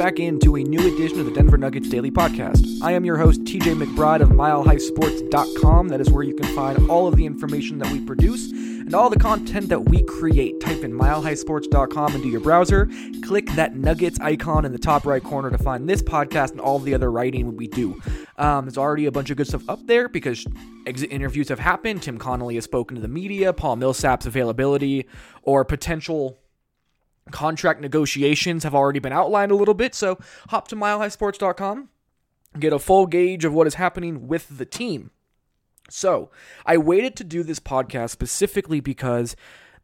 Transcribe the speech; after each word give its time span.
back 0.00 0.18
into 0.18 0.56
a 0.56 0.62
new 0.62 0.80
edition 0.94 1.20
of 1.20 1.26
the 1.26 1.30
Denver 1.30 1.58
Nuggets 1.58 1.90
Daily 1.90 2.10
Podcast. 2.10 2.80
I 2.80 2.92
am 2.92 3.04
your 3.04 3.18
host, 3.18 3.44
TJ 3.44 3.84
McBride 3.84 4.22
of 4.22 4.30
MileHighSports.com. 4.30 5.88
That 5.88 6.00
is 6.00 6.10
where 6.10 6.22
you 6.22 6.34
can 6.34 6.56
find 6.56 6.88
all 6.90 7.06
of 7.06 7.16
the 7.16 7.26
information 7.26 7.76
that 7.80 7.92
we 7.92 8.00
produce 8.00 8.50
and 8.50 8.94
all 8.94 9.10
the 9.10 9.18
content 9.18 9.68
that 9.68 9.90
we 9.90 10.02
create. 10.04 10.58
Type 10.58 10.84
in 10.84 10.92
MileHighSports.com 10.94 12.14
into 12.14 12.28
your 12.28 12.40
browser, 12.40 12.88
click 13.22 13.44
that 13.56 13.76
Nuggets 13.76 14.18
icon 14.20 14.64
in 14.64 14.72
the 14.72 14.78
top 14.78 15.04
right 15.04 15.22
corner 15.22 15.50
to 15.50 15.58
find 15.58 15.86
this 15.86 16.02
podcast 16.02 16.52
and 16.52 16.62
all 16.62 16.78
the 16.78 16.94
other 16.94 17.12
writing 17.12 17.54
we 17.54 17.68
do. 17.68 18.00
Um, 18.38 18.64
there's 18.64 18.78
already 18.78 19.04
a 19.04 19.12
bunch 19.12 19.28
of 19.28 19.36
good 19.36 19.48
stuff 19.48 19.68
up 19.68 19.86
there 19.86 20.08
because 20.08 20.46
exit 20.86 21.12
interviews 21.12 21.50
have 21.50 21.58
happened. 21.58 22.02
Tim 22.02 22.16
Connelly 22.16 22.54
has 22.54 22.64
spoken 22.64 22.94
to 22.94 23.02
the 23.02 23.08
media, 23.08 23.52
Paul 23.52 23.76
Millsap's 23.76 24.24
availability 24.24 25.06
or 25.42 25.62
potential 25.62 26.38
contract 27.30 27.80
negotiations 27.80 28.64
have 28.64 28.74
already 28.74 28.98
been 28.98 29.12
outlined 29.12 29.52
a 29.52 29.56
little 29.56 29.74
bit. 29.74 29.94
So 29.94 30.18
hop 30.48 30.68
to 30.68 30.76
milehighsports.com, 30.76 31.88
get 32.58 32.72
a 32.72 32.78
full 32.78 33.06
gauge 33.06 33.44
of 33.44 33.52
what 33.52 33.66
is 33.66 33.74
happening 33.74 34.28
with 34.28 34.58
the 34.58 34.66
team. 34.66 35.10
So 35.88 36.30
I 36.64 36.76
waited 36.76 37.16
to 37.16 37.24
do 37.24 37.42
this 37.42 37.60
podcast 37.60 38.10
specifically 38.10 38.80
because 38.80 39.34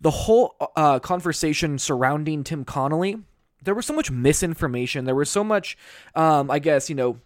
the 0.01 0.11
whole 0.11 0.57
uh, 0.77 0.99
conversation 1.01 1.79
surrounding 1.79 2.45
Tim 2.45 2.65
Connelly, 2.65 3.19
there 3.63 3.75
was 3.75 3.87
so 3.87 3.95
much 3.95 4.11
misinformation. 4.11 5.05
There 5.05 5.15
was 5.15 5.31
so 5.31 5.43
much, 5.43 5.77
um, 6.15 6.51
I 6.51 6.59
guess, 6.59 6.89
you 6.89 6.95
know, 6.95 7.21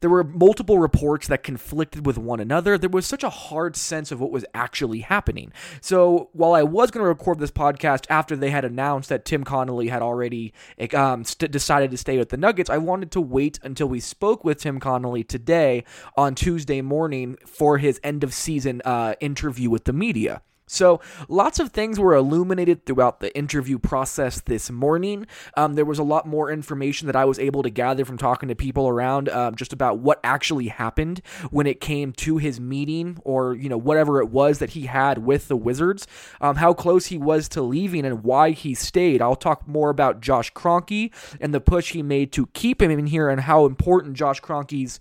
there 0.00 0.10
were 0.10 0.24
multiple 0.24 0.78
reports 0.78 1.28
that 1.28 1.42
conflicted 1.42 2.06
with 2.06 2.18
one 2.18 2.40
another. 2.40 2.78
There 2.78 2.90
was 2.90 3.06
such 3.06 3.22
a 3.22 3.30
hard 3.30 3.76
sense 3.76 4.10
of 4.10 4.20
what 4.20 4.30
was 4.30 4.44
actually 4.54 5.00
happening. 5.00 5.52
So 5.80 6.30
while 6.32 6.54
I 6.54 6.62
was 6.62 6.90
going 6.90 7.04
to 7.04 7.08
record 7.08 7.38
this 7.38 7.50
podcast 7.50 8.06
after 8.08 8.36
they 8.36 8.50
had 8.50 8.64
announced 8.64 9.08
that 9.10 9.24
Tim 9.24 9.44
Connelly 9.44 9.88
had 9.88 10.02
already 10.02 10.52
um, 10.94 11.24
st- 11.24 11.50
decided 11.50 11.90
to 11.90 11.96
stay 11.96 12.18
with 12.18 12.30
the 12.30 12.36
Nuggets, 12.36 12.70
I 12.70 12.78
wanted 12.78 13.10
to 13.12 13.20
wait 13.20 13.58
until 13.62 13.88
we 13.88 14.00
spoke 14.00 14.44
with 14.44 14.60
Tim 14.60 14.80
Connelly 14.80 15.24
today 15.24 15.84
on 16.16 16.34
Tuesday 16.34 16.80
morning 16.80 17.36
for 17.46 17.78
his 17.78 18.00
end 18.02 18.24
of 18.24 18.32
season 18.32 18.80
uh, 18.84 19.14
interview 19.20 19.70
with 19.70 19.84
the 19.84 19.92
media. 19.92 20.42
So, 20.72 21.00
lots 21.28 21.58
of 21.58 21.70
things 21.70 21.98
were 21.98 22.14
illuminated 22.14 22.86
throughout 22.86 23.18
the 23.18 23.36
interview 23.36 23.76
process 23.76 24.40
this 24.40 24.70
morning. 24.70 25.26
Um, 25.56 25.74
there 25.74 25.84
was 25.84 25.98
a 25.98 26.04
lot 26.04 26.28
more 26.28 26.48
information 26.48 27.06
that 27.08 27.16
I 27.16 27.24
was 27.24 27.40
able 27.40 27.64
to 27.64 27.70
gather 27.70 28.04
from 28.04 28.16
talking 28.16 28.48
to 28.50 28.54
people 28.54 28.86
around 28.86 29.28
um, 29.30 29.56
just 29.56 29.72
about 29.72 29.98
what 29.98 30.20
actually 30.22 30.68
happened 30.68 31.22
when 31.50 31.66
it 31.66 31.80
came 31.80 32.12
to 32.12 32.36
his 32.36 32.60
meeting 32.60 33.18
or, 33.24 33.56
you 33.56 33.68
know, 33.68 33.76
whatever 33.76 34.20
it 34.20 34.28
was 34.28 34.60
that 34.60 34.70
he 34.70 34.86
had 34.86 35.18
with 35.18 35.48
the 35.48 35.56
Wizards, 35.56 36.06
um, 36.40 36.54
how 36.54 36.72
close 36.72 37.06
he 37.06 37.18
was 37.18 37.48
to 37.48 37.62
leaving 37.62 38.04
and 38.04 38.22
why 38.22 38.52
he 38.52 38.72
stayed. 38.72 39.20
I'll 39.20 39.34
talk 39.34 39.66
more 39.66 39.90
about 39.90 40.20
Josh 40.20 40.52
Kroenke 40.52 41.12
and 41.40 41.52
the 41.52 41.60
push 41.60 41.90
he 41.90 42.02
made 42.02 42.30
to 42.34 42.46
keep 42.46 42.80
him 42.80 42.92
in 42.92 43.06
here 43.06 43.28
and 43.28 43.40
how 43.40 43.66
important 43.66 44.14
Josh 44.14 44.40
Kroenke's 44.40 45.00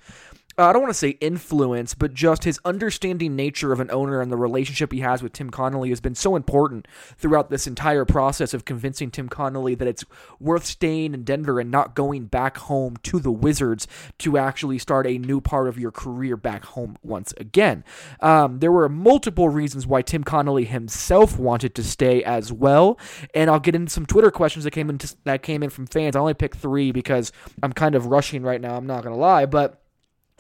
uh, 0.60 0.66
I 0.66 0.74
don't 0.74 0.82
want 0.82 0.94
to 0.94 1.00
say 1.00 1.12
influence, 1.22 1.94
but 1.94 2.14
just 2.14 2.44
his 2.44 2.60
understanding 2.66 3.34
nature 3.34 3.72
of 3.72 3.80
an 3.80 3.90
owner 3.92 4.20
and 4.20 4.30
the 4.30 4.36
relationship 4.36 4.92
he 4.92 5.00
has 5.00 5.24
with 5.24 5.32
Tim 5.32 5.50
Connelly 5.50 5.88
has 5.88 6.02
been 6.02 6.16
so 6.16 6.36
important 6.36 6.86
throughout 7.18 7.50
this 7.50 7.66
entire 7.66 8.04
process 8.04 8.54
of 8.54 8.66
convincing 8.66 9.10
Tim 9.10 9.30
Connelly 9.30 9.74
that 9.76 9.88
it's 9.88 10.04
worth 10.38 10.66
staying 10.66 11.14
in 11.14 11.24
Denver 11.24 11.62
and 11.62 11.72
not 11.72 11.96
going 11.96 12.26
back 12.26 12.58
home 12.58 12.98
to 13.04 13.20
the 13.20 13.32
Wizards 13.32 13.88
to 14.18 14.38
actually 14.38 14.78
start 14.80 15.08
a 15.08 15.18
new 15.18 15.40
part 15.40 15.70
of 15.70 15.80
your 15.80 15.92
career 15.92 16.36
back 16.36 16.66
home 16.66 16.98
once 17.02 17.34
again. 17.38 17.86
Um, 18.20 18.60
there 18.60 18.72
were 18.72 18.90
multiple 18.90 19.48
reasons 19.48 19.88
why 19.88 20.02
Tim 20.02 20.26
Connelly 20.26 20.66
himself 20.66 21.40
wanted 21.40 21.74
to 21.76 21.84
stay 21.86 22.22
as 22.26 22.52
well, 22.52 23.00
and 23.34 23.50
I'll 23.50 23.62
get 23.62 23.76
into 23.76 23.94
some 23.94 24.06
Twitter 24.06 24.30
questions 24.30 24.66
that 24.66 24.72
came 24.72 24.90
in 24.90 25.00
that 25.24 25.42
came 25.42 25.64
in 25.64 25.70
from 25.70 25.88
fans. 25.88 26.18
I 26.18 26.20
only 26.20 26.34
picked 26.34 26.58
three 26.58 26.92
because 26.92 27.32
I'm 27.64 27.72
kind 27.72 27.96
of 27.96 28.08
rushing 28.08 28.44
right 28.44 28.60
now. 28.60 28.76
I'm 28.76 28.88
not 28.88 29.04
gonna 29.04 29.16
lie, 29.16 29.46
but 29.46 29.79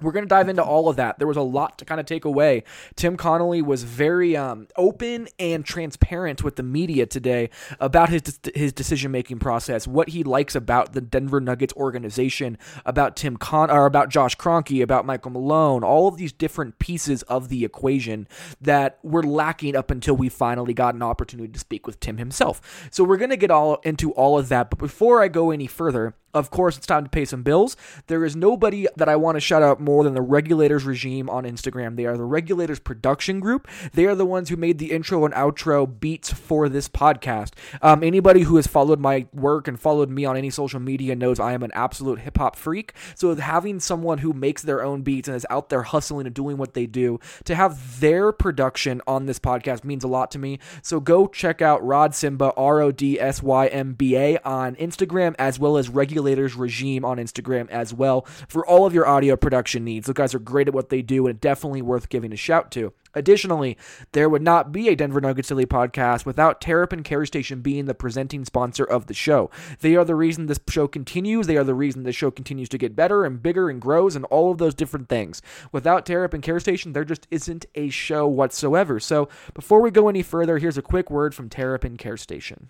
we're 0.01 0.11
going 0.11 0.25
to 0.25 0.29
dive 0.29 0.49
into 0.49 0.63
all 0.63 0.89
of 0.89 0.95
that. 0.97 1.19
There 1.19 1.27
was 1.27 1.37
a 1.37 1.41
lot 1.41 1.77
to 1.79 1.85
kind 1.85 1.99
of 1.99 2.05
take 2.05 2.25
away. 2.25 2.63
Tim 2.95 3.17
Connelly 3.17 3.61
was 3.61 3.83
very 3.83 4.35
um, 4.35 4.67
open 4.75 5.27
and 5.37 5.65
transparent 5.65 6.43
with 6.43 6.55
the 6.55 6.63
media 6.63 7.05
today 7.05 7.49
about 7.79 8.09
his 8.09 8.39
his 8.55 8.73
decision 8.73 9.11
making 9.11 9.39
process, 9.39 9.87
what 9.87 10.09
he 10.09 10.23
likes 10.23 10.55
about 10.55 10.93
the 10.93 11.01
Denver 11.01 11.41
Nuggets 11.41 11.73
organization, 11.75 12.57
about 12.85 13.15
Tim 13.15 13.37
Con 13.37 13.69
or 13.69 13.85
about 13.85 14.09
Josh 14.09 14.35
Kroenke, 14.35 14.81
about 14.81 15.05
Michael 15.05 15.31
Malone, 15.31 15.83
all 15.83 16.07
of 16.07 16.17
these 16.17 16.31
different 16.31 16.79
pieces 16.79 17.23
of 17.23 17.49
the 17.49 17.65
equation 17.65 18.27
that 18.61 18.99
were 19.03 19.23
lacking 19.23 19.75
up 19.75 19.91
until 19.91 20.15
we 20.15 20.29
finally 20.29 20.73
got 20.73 20.95
an 20.95 21.01
opportunity 21.01 21.51
to 21.51 21.59
speak 21.59 21.87
with 21.87 21.99
Tim 21.99 22.17
himself. 22.17 22.89
So 22.91 23.03
we're 23.03 23.17
going 23.17 23.29
to 23.29 23.37
get 23.37 23.51
all 23.51 23.75
into 23.83 24.11
all 24.13 24.37
of 24.37 24.49
that, 24.49 24.69
but 24.69 24.79
before 24.79 25.21
I 25.21 25.27
go 25.27 25.51
any 25.51 25.67
further, 25.67 26.15
of 26.33 26.51
course, 26.51 26.77
it's 26.77 26.85
time 26.85 27.03
to 27.03 27.09
pay 27.09 27.25
some 27.25 27.43
bills. 27.43 27.75
There 28.07 28.23
is 28.23 28.35
nobody 28.35 28.87
that 28.95 29.09
I 29.09 29.15
want 29.15 29.35
to 29.35 29.39
shout 29.39 29.63
out 29.63 29.79
more 29.79 30.03
than 30.03 30.13
the 30.13 30.21
Regulators 30.21 30.85
regime 30.85 31.29
on 31.29 31.43
Instagram. 31.43 31.95
They 31.95 32.05
are 32.05 32.17
the 32.17 32.23
Regulators 32.23 32.79
production 32.79 33.39
group. 33.39 33.67
They 33.93 34.05
are 34.05 34.15
the 34.15 34.25
ones 34.25 34.49
who 34.49 34.55
made 34.55 34.77
the 34.77 34.91
intro 34.91 35.25
and 35.25 35.33
outro 35.33 35.87
beats 35.99 36.31
for 36.31 36.69
this 36.69 36.87
podcast. 36.87 37.53
Um, 37.81 38.03
anybody 38.03 38.41
who 38.41 38.57
has 38.57 38.67
followed 38.67 38.99
my 38.99 39.25
work 39.33 39.67
and 39.67 39.79
followed 39.79 40.09
me 40.09 40.23
on 40.25 40.37
any 40.37 40.51
social 40.51 40.79
media 40.79 41.15
knows 41.15 41.39
I 41.39 41.53
am 41.53 41.63
an 41.63 41.71
absolute 41.73 42.19
hip 42.19 42.37
hop 42.37 42.55
freak. 42.55 42.93
So 43.15 43.35
having 43.35 43.79
someone 43.79 44.19
who 44.19 44.33
makes 44.33 44.61
their 44.61 44.83
own 44.83 45.01
beats 45.01 45.27
and 45.27 45.35
is 45.35 45.47
out 45.49 45.69
there 45.69 45.83
hustling 45.83 46.27
and 46.27 46.35
doing 46.35 46.57
what 46.57 46.73
they 46.73 46.85
do 46.85 47.19
to 47.45 47.55
have 47.55 47.99
their 47.99 48.31
production 48.31 49.01
on 49.07 49.25
this 49.25 49.39
podcast 49.39 49.83
means 49.83 50.03
a 50.03 50.07
lot 50.07 50.29
to 50.31 50.39
me. 50.39 50.59
So 50.83 50.99
go 50.99 51.25
check 51.25 51.61
out 51.61 51.83
Rod 51.83 52.13
Simba 52.13 52.53
R 52.55 52.81
O 52.81 52.91
D 52.91 53.19
S 53.19 53.41
Y 53.41 53.67
M 53.67 53.93
B 53.93 54.15
A 54.15 54.37
on 54.39 54.75
Instagram 54.75 55.33
as 55.39 55.57
well 55.57 55.77
as 55.77 55.89
Regulators 55.89 56.18
Regime 56.21 57.05
on 57.05 57.17
Instagram 57.17 57.69
as 57.69 57.93
well 57.93 58.25
for 58.47 58.65
all 58.65 58.85
of 58.85 58.93
your 58.93 59.07
audio 59.07 59.35
production 59.35 59.83
needs. 59.83 60.07
Those 60.07 60.13
guys 60.13 60.35
are 60.35 60.39
great 60.39 60.67
at 60.67 60.73
what 60.73 60.89
they 60.89 61.01
do 61.01 61.27
and 61.27 61.39
definitely 61.39 61.81
worth 61.81 62.09
giving 62.09 62.33
a 62.33 62.37
shout 62.37 62.71
to. 62.71 62.93
Additionally, 63.15 63.75
there 64.11 64.29
would 64.29 64.41
not 64.41 64.71
be 64.71 64.87
a 64.87 64.95
Denver 64.95 65.19
Nuggets 65.19 65.49
Daily 65.49 65.65
podcast 65.65 66.25
without 66.25 66.61
Terrapin 66.61 67.01
Care 67.01 67.25
Station 67.25 67.61
being 67.61 67.85
the 67.85 67.95
presenting 67.95 68.45
sponsor 68.45 68.83
of 68.83 69.07
the 69.07 69.13
show. 69.15 69.49
They 69.81 69.95
are 69.95 70.05
the 70.05 70.15
reason 70.15 70.45
this 70.45 70.59
show 70.69 70.87
continues. 70.87 71.47
They 71.47 71.57
are 71.57 71.63
the 71.63 71.73
reason 71.73 72.03
the 72.03 72.11
show 72.11 72.29
continues 72.29 72.69
to 72.69 72.77
get 72.77 72.95
better 72.95 73.25
and 73.25 73.41
bigger 73.41 73.69
and 73.69 73.81
grows 73.81 74.15
and 74.15 74.25
all 74.25 74.51
of 74.51 74.59
those 74.59 74.75
different 74.75 75.09
things. 75.09 75.41
Without 75.71 76.05
Terrapin 76.05 76.41
Care 76.41 76.59
Station, 76.59 76.93
there 76.93 77.03
just 77.03 77.27
isn't 77.31 77.65
a 77.73 77.89
show 77.89 78.27
whatsoever. 78.27 78.99
So 78.99 79.27
before 79.55 79.81
we 79.81 79.89
go 79.89 80.07
any 80.07 80.21
further, 80.21 80.59
here's 80.59 80.77
a 80.77 80.83
quick 80.83 81.09
word 81.09 81.33
from 81.33 81.49
Terrapin 81.49 81.97
Care 81.97 82.17
Station. 82.17 82.69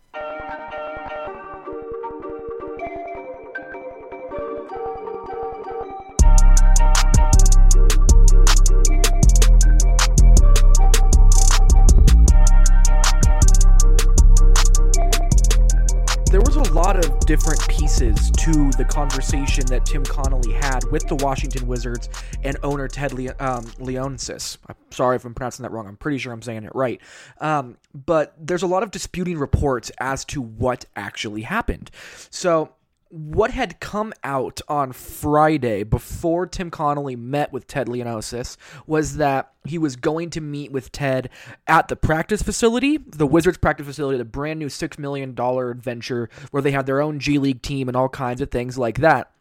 different 17.31 17.65
pieces 17.69 18.29
to 18.31 18.71
the 18.71 18.83
conversation 18.83 19.65
that 19.67 19.85
Tim 19.85 20.03
Connelly 20.03 20.51
had 20.51 20.83
with 20.91 21.07
the 21.07 21.15
Washington 21.15 21.65
Wizards 21.65 22.09
and 22.43 22.57
owner 22.61 22.89
Ted 22.89 23.13
Le- 23.13 23.33
um, 23.39 23.63
Leonsis. 23.79 24.57
I'm 24.67 24.75
sorry 24.89 25.15
if 25.15 25.23
I'm 25.23 25.33
pronouncing 25.33 25.63
that 25.63 25.71
wrong. 25.71 25.87
I'm 25.87 25.95
pretty 25.95 26.17
sure 26.17 26.33
I'm 26.33 26.41
saying 26.41 26.65
it 26.65 26.75
right. 26.75 26.99
Um, 27.39 27.77
but 27.93 28.33
there's 28.37 28.63
a 28.63 28.67
lot 28.67 28.83
of 28.83 28.91
disputing 28.91 29.37
reports 29.37 29.93
as 29.97 30.25
to 30.25 30.41
what 30.41 30.83
actually 30.97 31.43
happened. 31.43 31.89
So 32.31 32.73
what 33.11 33.51
had 33.51 33.81
come 33.81 34.13
out 34.23 34.61
on 34.69 34.93
Friday 34.93 35.83
before 35.83 36.47
Tim 36.47 36.71
Connelly 36.71 37.17
met 37.17 37.51
with 37.51 37.67
Ted 37.67 37.87
Leonsis 37.87 38.55
was 38.87 39.17
that 39.17 39.51
he 39.65 39.77
was 39.77 39.97
going 39.97 40.29
to 40.31 40.41
meet 40.41 40.71
with 40.71 40.93
Ted 40.93 41.29
at 41.67 41.89
the 41.89 41.97
practice 41.97 42.41
facility, 42.41 42.97
the 42.97 43.27
Wizards 43.27 43.57
practice 43.57 43.85
facility, 43.85 44.17
the 44.17 44.23
brand 44.23 44.59
new 44.59 44.67
$6 44.67 44.97
million 44.97 45.35
venture 45.75 46.29
where 46.51 46.63
they 46.63 46.71
have 46.71 46.85
their 46.85 47.01
own 47.01 47.19
G 47.19 47.37
League 47.37 47.61
team 47.61 47.89
and 47.89 47.97
all 47.97 48.07
kinds 48.07 48.39
of 48.39 48.49
things 48.49 48.77
like 48.77 48.99
that 48.99 49.31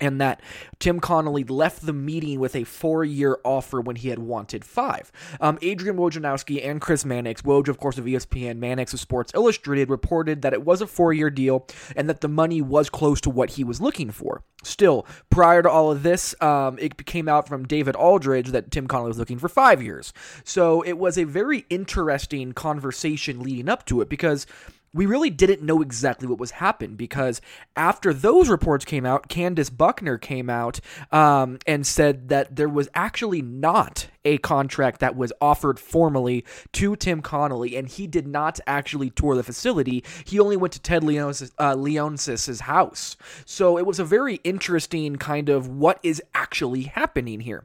and 0.00 0.20
that 0.20 0.40
Tim 0.78 1.00
Connelly 1.00 1.44
left 1.44 1.84
the 1.84 1.92
meeting 1.92 2.40
with 2.40 2.56
a 2.56 2.64
four-year 2.64 3.38
offer 3.44 3.80
when 3.80 3.96
he 3.96 4.08
had 4.08 4.18
wanted 4.18 4.64
five. 4.64 5.12
Um, 5.40 5.58
Adrian 5.62 5.96
Wojnarowski 5.96 6.66
and 6.66 6.80
Chris 6.80 7.04
Mannix, 7.04 7.42
Woj, 7.42 7.68
of 7.68 7.78
course, 7.78 7.98
of 7.98 8.04
ESPN, 8.04 8.56
Mannix 8.58 8.92
of 8.92 9.00
Sports 9.00 9.32
Illustrated, 9.34 9.90
reported 9.90 10.42
that 10.42 10.52
it 10.52 10.64
was 10.64 10.80
a 10.80 10.86
four-year 10.86 11.30
deal 11.30 11.66
and 11.94 12.08
that 12.08 12.20
the 12.20 12.28
money 12.28 12.62
was 12.62 12.88
close 12.88 13.20
to 13.20 13.30
what 13.30 13.50
he 13.50 13.64
was 13.64 13.80
looking 13.80 14.10
for. 14.10 14.42
Still, 14.62 15.06
prior 15.30 15.62
to 15.62 15.70
all 15.70 15.90
of 15.90 16.02
this, 16.02 16.34
um, 16.42 16.78
it 16.78 17.06
came 17.06 17.28
out 17.28 17.48
from 17.48 17.66
David 17.66 17.96
Aldridge 17.96 18.48
that 18.48 18.70
Tim 18.70 18.86
Connelly 18.86 19.08
was 19.08 19.18
looking 19.18 19.38
for 19.38 19.48
five 19.48 19.82
years. 19.82 20.12
So 20.44 20.82
it 20.82 20.98
was 20.98 21.16
a 21.16 21.24
very 21.24 21.64
interesting 21.70 22.52
conversation 22.52 23.40
leading 23.40 23.68
up 23.68 23.86
to 23.86 24.00
it 24.00 24.08
because– 24.08 24.46
we 24.92 25.06
really 25.06 25.30
didn't 25.30 25.62
know 25.62 25.82
exactly 25.82 26.26
what 26.26 26.38
was 26.38 26.50
happening 26.52 26.96
because 26.96 27.40
after 27.76 28.12
those 28.12 28.48
reports 28.48 28.84
came 28.84 29.06
out, 29.06 29.28
Candace 29.28 29.70
Buckner 29.70 30.18
came 30.18 30.50
out 30.50 30.80
um, 31.12 31.58
and 31.66 31.86
said 31.86 32.28
that 32.28 32.56
there 32.56 32.68
was 32.68 32.88
actually 32.94 33.40
not 33.40 34.08
a 34.24 34.38
contract 34.38 35.00
that 35.00 35.16
was 35.16 35.32
offered 35.40 35.78
formally 35.78 36.44
to 36.72 36.96
Tim 36.96 37.22
Connelly, 37.22 37.76
and 37.76 37.88
he 37.88 38.06
did 38.06 38.26
not 38.26 38.58
actually 38.66 39.10
tour 39.10 39.36
the 39.36 39.42
facility. 39.42 40.04
He 40.24 40.40
only 40.40 40.56
went 40.56 40.72
to 40.74 40.80
Ted 40.80 41.02
Leonsis, 41.02 41.52
uh, 41.58 42.64
house. 42.64 43.16
So 43.46 43.78
it 43.78 43.86
was 43.86 43.98
a 43.98 44.04
very 44.04 44.36
interesting 44.44 45.16
kind 45.16 45.48
of 45.48 45.68
what 45.68 46.00
is 46.02 46.20
actually 46.34 46.82
happening 46.82 47.40
here. 47.40 47.64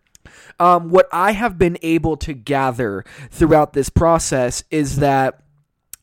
Um, 0.60 0.90
what 0.90 1.08
I 1.12 1.32
have 1.32 1.58
been 1.58 1.78
able 1.82 2.18
to 2.18 2.34
gather 2.34 3.04
throughout 3.30 3.74
this 3.74 3.90
process 3.90 4.64
is 4.72 4.98
that 4.98 5.42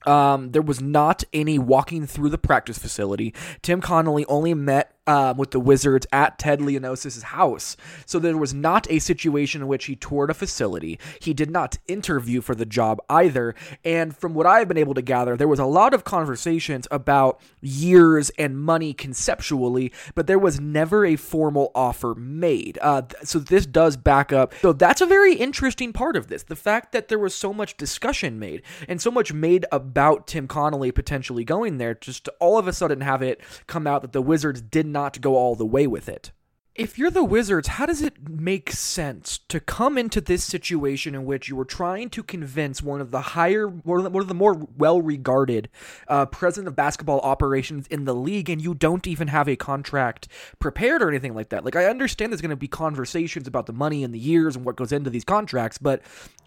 um, 0.06 0.52
there 0.52 0.62
was 0.62 0.81
not 0.81 1.25
any 1.32 1.58
walking 1.58 2.06
through 2.06 2.31
the 2.31 2.38
practice 2.38 2.78
facility. 2.78 3.34
Tim 3.62 3.81
Connelly 3.81 4.25
only 4.26 4.54
met 4.54 4.92
um, 5.06 5.37
with 5.37 5.50
the 5.50 5.60
Wizards 5.60 6.06
at 6.12 6.38
Ted 6.38 6.60
Leonsis' 6.60 7.22
house. 7.22 7.76
So 8.06 8.19
there 8.19 8.37
was 8.37 8.54
not 8.54 8.90
a 8.90 8.99
situation 8.99 9.62
in 9.62 9.69
which 9.69 9.87
he 9.87 9.96
toured 9.96 10.31
a 10.31 10.34
facility. 10.34 10.99
He 11.20 11.34
did 11.34 11.50
not 11.50 11.78
interview 11.88 12.40
for 12.40 12.54
the 12.54 12.66
job 12.66 13.00
either. 13.10 13.54
And 13.84 14.16
from 14.16 14.34
what 14.34 14.46
I've 14.46 14.69
been 14.69 14.78
able 14.78 14.94
to 14.94 15.02
gather, 15.02 15.37
there 15.37 15.49
was 15.49 15.58
a 15.58 15.64
lot 15.64 15.94
of 15.94 16.04
conversations 16.04 16.87
about 16.90 17.40
years 17.60 18.31
and 18.38 18.58
money 18.58 18.93
conceptually, 18.93 19.93
but 20.14 20.26
there 20.26 20.38
was 20.38 20.60
never 20.60 21.04
a 21.04 21.16
formal 21.16 21.72
offer 21.75 22.14
made. 22.14 22.78
Uh, 22.81 23.02
so 23.25 23.38
this 23.38 23.66
does 23.66 23.96
back 23.96 24.32
up. 24.32 24.54
So 24.60 24.72
that's 24.72 25.00
a 25.00 25.06
very 25.06 25.34
interesting 25.34 25.93
part 25.93 26.16
of 26.16 26.28
this. 26.28 26.44
The 26.44 26.56
fact 26.56 26.93
that 26.93 27.08
there 27.08 27.19
was 27.19 27.34
so 27.34 27.52
much 27.52 27.76
discussion 27.76 28.38
made 28.38 28.62
and 28.88 29.00
so 29.00 29.10
much 29.10 29.32
made 29.32 29.66
about 29.72 30.26
Tim 30.26 30.46
Connelly 30.46 30.93
potentially 30.93 31.44
going 31.44 31.78
there, 31.78 31.94
just 31.94 32.25
to 32.25 32.34
all 32.38 32.58
of 32.58 32.69
a 32.69 32.72
sudden 32.72 33.00
have 33.00 33.22
it 33.22 33.40
come 33.66 33.87
out 33.87 34.02
that 34.02 34.12
the 34.12 34.22
Wizards 34.22 34.60
didn't 34.60 34.92
not 34.93 35.21
go 35.21 35.37
all 35.37 35.55
the 35.55 35.67
way 35.67 35.87
with 35.87 36.09
it 36.09 36.33
if 36.75 36.99
you're 36.99 37.11
the 37.11 37.25
Wizards, 37.25 37.69
how 37.69 37.85
does 37.85 38.01
it 38.01 38.31
make 38.31 38.73
sense 38.73 39.41
to 39.49 39.61
come 39.61 39.99
into 39.99 40.23
this 40.23 40.43
situation 40.43 41.15
in 41.15 41.27
which 41.27 41.47
you 41.47 41.55
were 41.55 41.67
trying 41.67 42.09
to 42.09 42.23
convince 42.23 42.83
one 42.83 43.03
of 43.03 43.11
the 43.11 43.21
higher, 43.21 43.69
one 43.69 44.07
of 44.07 44.29
the 44.29 44.35
more 44.35 44.55
well 44.55 45.03
regarded 45.03 45.69
uh, 46.09 46.25
president 46.25 46.69
of 46.69 46.77
basketball 46.77 47.21
operations 47.21 47.87
in 47.89 48.07
the 48.07 48.15
league, 48.15 48.49
and 48.49 48.63
you 48.63 48.73
don't 48.73 49.07
even 49.07 49.29
have 49.29 49.49
a 49.49 49.57
contract 49.57 50.29
prepared 50.61 51.03
or 51.03 51.11
anything 51.11 51.35
like 51.35 51.51
that? 51.51 51.63
Like, 51.63 51.77
I 51.77 51.85
understand 51.85 52.33
there's 52.33 52.41
going 52.41 52.51
to 52.51 52.57
be 52.57 52.69
conversations 52.69 53.47
about 53.47 53.67
the 53.67 53.75
money 53.75 54.03
and 54.03 54.15
the 54.15 54.19
years 54.19 54.57
and 54.57 54.65
what 54.65 54.77
goes 54.77 54.93
into 54.93 55.11
these 55.11 55.25
contracts, 55.25 55.77
but 55.77 56.01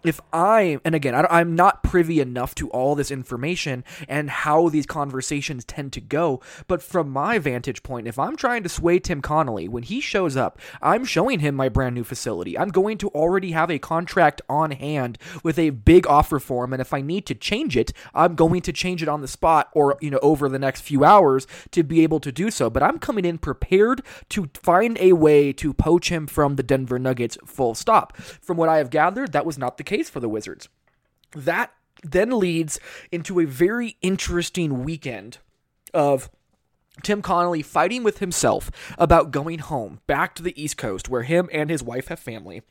if 0.04 0.20
I, 0.32 0.80
and 0.84 0.94
again, 0.94 1.14
I, 1.14 1.26
I'm 1.30 1.54
not 1.54 1.82
privy 1.82 2.20
enough 2.20 2.54
to 2.56 2.68
all 2.70 2.94
this 2.94 3.10
information 3.10 3.84
and 4.08 4.28
how 4.28 4.68
these 4.68 4.86
conversations 4.86 5.64
tend 5.64 5.92
to 5.92 6.00
go, 6.00 6.40
but 6.66 6.82
from 6.82 7.10
my 7.10 7.38
vantage 7.38 7.84
point, 7.84 8.08
if 8.08 8.18
I'm 8.18 8.36
trying 8.36 8.64
to 8.64 8.68
sway 8.68 8.98
Tim 8.98 9.20
Connelly 9.20 9.68
when 9.68 9.84
he 9.84 10.00
shows 10.16 10.34
up, 10.34 10.58
I'm 10.80 11.04
showing 11.04 11.40
him 11.40 11.54
my 11.54 11.68
brand 11.68 11.94
new 11.94 12.02
facility. 12.02 12.56
I'm 12.56 12.70
going 12.70 12.96
to 12.98 13.08
already 13.08 13.50
have 13.50 13.70
a 13.70 13.78
contract 13.78 14.40
on 14.48 14.70
hand 14.70 15.18
with 15.42 15.58
a 15.58 15.68
big 15.68 16.06
offer 16.06 16.38
form. 16.38 16.72
And 16.72 16.80
if 16.80 16.94
I 16.94 17.02
need 17.02 17.26
to 17.26 17.34
change 17.34 17.76
it, 17.76 17.92
I'm 18.14 18.34
going 18.34 18.62
to 18.62 18.72
change 18.72 19.02
it 19.02 19.10
on 19.10 19.20
the 19.20 19.28
spot 19.28 19.68
or, 19.74 19.98
you 20.00 20.08
know, 20.08 20.18
over 20.22 20.48
the 20.48 20.58
next 20.58 20.80
few 20.80 21.04
hours 21.04 21.46
to 21.72 21.82
be 21.82 22.02
able 22.02 22.18
to 22.20 22.32
do 22.32 22.50
so. 22.50 22.70
But 22.70 22.82
I'm 22.82 22.98
coming 22.98 23.26
in 23.26 23.36
prepared 23.36 24.00
to 24.30 24.48
find 24.54 24.96
a 25.00 25.12
way 25.12 25.52
to 25.52 25.74
poach 25.74 26.08
him 26.08 26.26
from 26.26 26.56
the 26.56 26.62
Denver 26.62 26.98
Nuggets 26.98 27.36
full 27.44 27.74
stop. 27.74 28.16
From 28.16 28.56
what 28.56 28.70
I 28.70 28.78
have 28.78 28.88
gathered, 28.88 29.32
that 29.32 29.44
was 29.44 29.58
not 29.58 29.76
the 29.76 29.84
case 29.84 30.08
for 30.08 30.20
the 30.20 30.30
Wizards. 30.30 30.70
That 31.34 31.74
then 32.02 32.30
leads 32.30 32.80
into 33.12 33.38
a 33.38 33.44
very 33.44 33.98
interesting 34.00 34.82
weekend 34.82 35.36
of 35.92 36.30
Tim 37.02 37.22
Connelly 37.22 37.62
fighting 37.62 38.02
with 38.02 38.18
himself 38.18 38.70
about 38.98 39.30
going 39.30 39.60
home 39.60 40.00
back 40.06 40.34
to 40.36 40.42
the 40.42 40.60
East 40.60 40.76
Coast 40.76 41.08
where 41.08 41.22
him 41.22 41.48
and 41.52 41.70
his 41.70 41.82
wife 41.82 42.08
have 42.08 42.18
family 42.18 42.62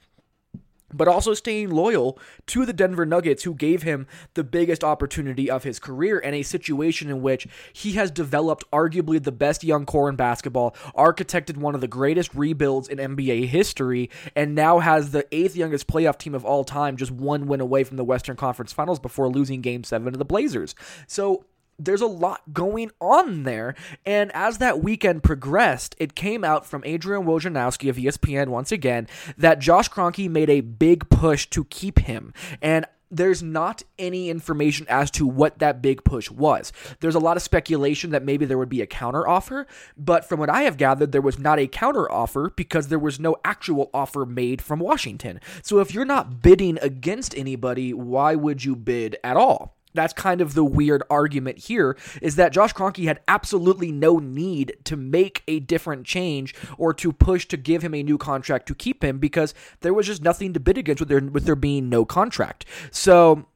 but 0.93 1.07
also 1.07 1.33
staying 1.33 1.69
loyal 1.69 2.17
to 2.47 2.65
the 2.65 2.73
Denver 2.73 3.05
Nuggets, 3.05 3.43
who 3.43 3.53
gave 3.53 3.83
him 3.83 4.07
the 4.33 4.43
biggest 4.43 4.83
opportunity 4.83 5.49
of 5.49 5.63
his 5.63 5.79
career 5.79 6.19
and 6.19 6.35
a 6.35 6.43
situation 6.43 7.09
in 7.09 7.21
which 7.21 7.47
he 7.73 7.93
has 7.93 8.11
developed 8.11 8.63
arguably 8.71 9.21
the 9.21 9.31
best 9.31 9.63
young 9.63 9.85
core 9.85 10.09
in 10.09 10.15
basketball, 10.15 10.75
architected 10.95 11.57
one 11.57 11.75
of 11.75 11.81
the 11.81 11.87
greatest 11.87 12.33
rebuilds 12.33 12.87
in 12.87 12.97
NBA 12.97 13.47
history, 13.47 14.09
and 14.35 14.55
now 14.55 14.79
has 14.79 15.11
the 15.11 15.25
eighth 15.35 15.55
youngest 15.55 15.87
playoff 15.87 16.17
team 16.17 16.35
of 16.35 16.45
all 16.45 16.63
time, 16.63 16.97
just 16.97 17.11
one 17.11 17.47
win 17.47 17.61
away 17.61 17.83
from 17.83 17.97
the 17.97 18.03
Western 18.03 18.35
Conference 18.35 18.71
Finals 18.71 18.99
before 18.99 19.29
losing 19.29 19.61
game 19.61 19.83
seven 19.83 20.13
to 20.13 20.19
the 20.19 20.25
Blazers. 20.25 20.75
So 21.07 21.45
there's 21.77 22.01
a 22.01 22.07
lot 22.07 22.53
going 22.53 22.91
on 22.99 23.43
there. 23.43 23.75
And 24.05 24.31
as 24.33 24.57
that 24.59 24.81
weekend 24.81 25.23
progressed, 25.23 25.95
it 25.99 26.15
came 26.15 26.43
out 26.43 26.65
from 26.65 26.83
Adrian 26.85 27.25
Wojnarowski 27.25 27.89
of 27.89 27.97
ESPN 27.97 28.47
once 28.47 28.71
again 28.71 29.07
that 29.37 29.59
Josh 29.59 29.89
Kroenke 29.89 30.29
made 30.29 30.49
a 30.49 30.61
big 30.61 31.09
push 31.09 31.47
to 31.47 31.65
keep 31.65 31.99
him. 31.99 32.33
And 32.61 32.85
there's 33.11 33.43
not 33.43 33.83
any 33.99 34.29
information 34.29 34.85
as 34.89 35.11
to 35.11 35.27
what 35.27 35.59
that 35.59 35.81
big 35.81 36.03
push 36.03 36.29
was. 36.29 36.73
There's 36.99 37.15
a 37.15 37.19
lot 37.19 37.37
of 37.37 37.43
speculation 37.43 38.09
that 38.11 38.25
maybe 38.25 38.45
there 38.45 38.57
would 38.57 38.69
be 38.69 38.81
a 38.81 38.87
counter 38.87 39.27
offer, 39.27 39.67
but 39.95 40.25
from 40.25 40.39
what 40.39 40.49
I 40.49 40.63
have 40.63 40.77
gathered, 40.77 41.11
there 41.11 41.21
was 41.21 41.39
not 41.39 41.59
a 41.59 41.67
counter 41.67 42.11
offer 42.11 42.51
because 42.55 42.87
there 42.87 42.99
was 42.99 43.19
no 43.19 43.37
actual 43.45 43.89
offer 43.93 44.25
made 44.25 44.61
from 44.61 44.79
Washington. 44.79 45.39
So 45.61 45.79
if 45.79 45.93
you're 45.93 46.03
not 46.03 46.41
bidding 46.41 46.79
against 46.81 47.37
anybody, 47.37 47.93
why 47.93 48.35
would 48.35 48.65
you 48.65 48.75
bid 48.75 49.17
at 49.23 49.37
all? 49.37 49.74
That's 49.95 50.13
kind 50.13 50.41
of 50.41 50.53
the 50.53 50.63
weird 50.63 51.03
argument 51.09 51.59
here 51.59 51.97
is 52.21 52.35
that 52.35 52.53
Josh 52.53 52.73
Kroenke 52.73 53.05
had 53.05 53.21
absolutely 53.27 53.91
no 53.91 54.17
need 54.19 54.77
to 54.85 54.95
make 54.95 55.43
a 55.47 55.59
different 55.59 56.05
change 56.05 56.53
or 56.77 56.93
to 56.95 57.11
push 57.11 57.47
to 57.47 57.57
give 57.57 57.81
him 57.81 57.93
a 57.93 58.03
new 58.03 58.17
contract 58.17 58.67
to 58.67 58.75
keep 58.75 59.03
him 59.03 59.19
because 59.19 59.53
there 59.81 59.93
was 59.93 60.07
just 60.07 60.21
nothing 60.21 60.53
to 60.53 60.59
bid 60.59 60.77
against 60.77 60.99
with 60.99 61.09
there 61.09 61.21
with 61.21 61.45
there 61.45 61.55
being 61.55 61.89
no 61.89 62.05
contract. 62.05 62.65
So 62.91 63.47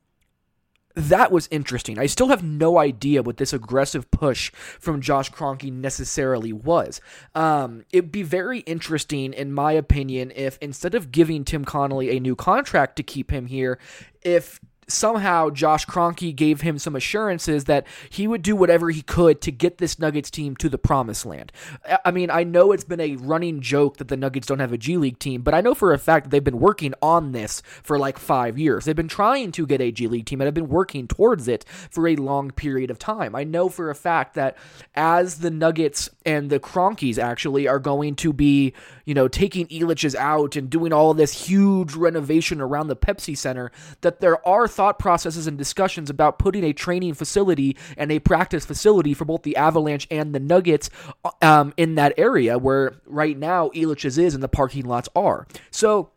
that 0.95 1.31
was 1.31 1.47
interesting. 1.51 1.97
I 1.99 2.07
still 2.07 2.27
have 2.27 2.43
no 2.43 2.77
idea 2.77 3.23
what 3.23 3.37
this 3.37 3.53
aggressive 3.53 4.09
push 4.11 4.51
from 4.51 5.01
Josh 5.01 5.31
Kroenke 5.31 5.71
necessarily 5.71 6.51
was. 6.51 6.99
Um, 7.35 7.85
it'd 7.91 8.11
be 8.11 8.23
very 8.23 8.59
interesting, 8.59 9.33
in 9.33 9.53
my 9.53 9.71
opinion, 9.73 10.31
if 10.35 10.57
instead 10.61 10.95
of 10.95 11.11
giving 11.11 11.45
Tim 11.45 11.63
Connelly 11.63 12.15
a 12.15 12.19
new 12.19 12.35
contract 12.35 12.95
to 12.97 13.03
keep 13.03 13.31
him 13.31 13.45
here, 13.45 13.79
if 14.21 14.59
somehow 14.89 15.49
Josh 15.49 15.85
Kroenke 15.85 16.35
gave 16.35 16.61
him 16.61 16.77
some 16.79 16.95
assurances 16.95 17.65
that 17.65 17.85
he 18.09 18.27
would 18.27 18.41
do 18.41 18.55
whatever 18.55 18.89
he 18.89 19.01
could 19.01 19.41
to 19.41 19.51
get 19.51 19.77
this 19.77 19.99
Nuggets 19.99 20.29
team 20.29 20.55
to 20.57 20.69
the 20.69 20.77
promised 20.77 21.25
land. 21.25 21.51
I 22.03 22.11
mean, 22.11 22.29
I 22.29 22.43
know 22.43 22.71
it's 22.71 22.83
been 22.83 22.99
a 22.99 23.15
running 23.15 23.61
joke 23.61 23.97
that 23.97 24.07
the 24.07 24.17
Nuggets 24.17 24.47
don't 24.47 24.59
have 24.59 24.73
a 24.73 24.77
G 24.77 24.97
League 24.97 25.19
team, 25.19 25.41
but 25.41 25.53
I 25.53 25.61
know 25.61 25.73
for 25.73 25.93
a 25.93 25.97
fact 25.97 26.25
that 26.25 26.29
they've 26.31 26.43
been 26.43 26.59
working 26.59 26.93
on 27.01 27.31
this 27.31 27.61
for 27.83 27.97
like 27.97 28.17
five 28.17 28.57
years. 28.57 28.85
They've 28.85 28.95
been 28.95 29.07
trying 29.07 29.51
to 29.53 29.65
get 29.65 29.81
a 29.81 29.91
G 29.91 30.07
League 30.07 30.25
team 30.25 30.41
and 30.41 30.47
have 30.47 30.53
been 30.53 30.69
working 30.69 31.07
towards 31.07 31.47
it 31.47 31.65
for 31.89 32.07
a 32.07 32.15
long 32.15 32.51
period 32.51 32.91
of 32.91 32.99
time. 32.99 33.35
I 33.35 33.43
know 33.43 33.69
for 33.69 33.89
a 33.89 33.95
fact 33.95 34.35
that 34.35 34.57
as 34.95 35.39
the 35.39 35.51
Nuggets 35.51 36.09
and 36.25 36.49
the 36.49 36.59
Kroenkes 36.59 37.17
actually 37.17 37.67
are 37.67 37.79
going 37.79 38.15
to 38.15 38.33
be, 38.33 38.73
you 39.05 39.13
know, 39.13 39.27
taking 39.27 39.67
Elitch's 39.67 40.15
out 40.15 40.55
and 40.55 40.69
doing 40.69 40.93
all 40.93 41.13
this 41.13 41.47
huge 41.47 41.93
renovation 41.93 42.61
around 42.61 42.87
the 42.87 42.95
Pepsi 42.95 43.37
Center, 43.37 43.71
that 44.01 44.19
there 44.19 44.45
are 44.47 44.67
thought 44.79 44.97
processes 44.97 45.45
and 45.45 45.57
discussions 45.57 46.09
about 46.09 46.39
putting 46.39 46.63
a 46.63 46.71
training 46.71 47.13
facility 47.13 47.75
and 47.97 48.13
a 48.13 48.19
practice 48.19 48.63
facility 48.63 49.13
for 49.13 49.25
both 49.25 49.43
the 49.43 49.57
Avalanche 49.57 50.07
and 50.09 50.33
the 50.33 50.39
Nuggets 50.39 50.89
um, 51.41 51.73
in 51.75 51.95
that 51.95 52.13
area 52.17 52.57
where 52.57 52.93
right 53.05 53.37
now 53.37 53.67
Elitch's 53.71 54.17
is 54.17 54.33
and 54.33 54.41
the 54.41 54.47
parking 54.47 54.85
lots 54.85 55.09
are. 55.13 55.45
So 55.69 56.11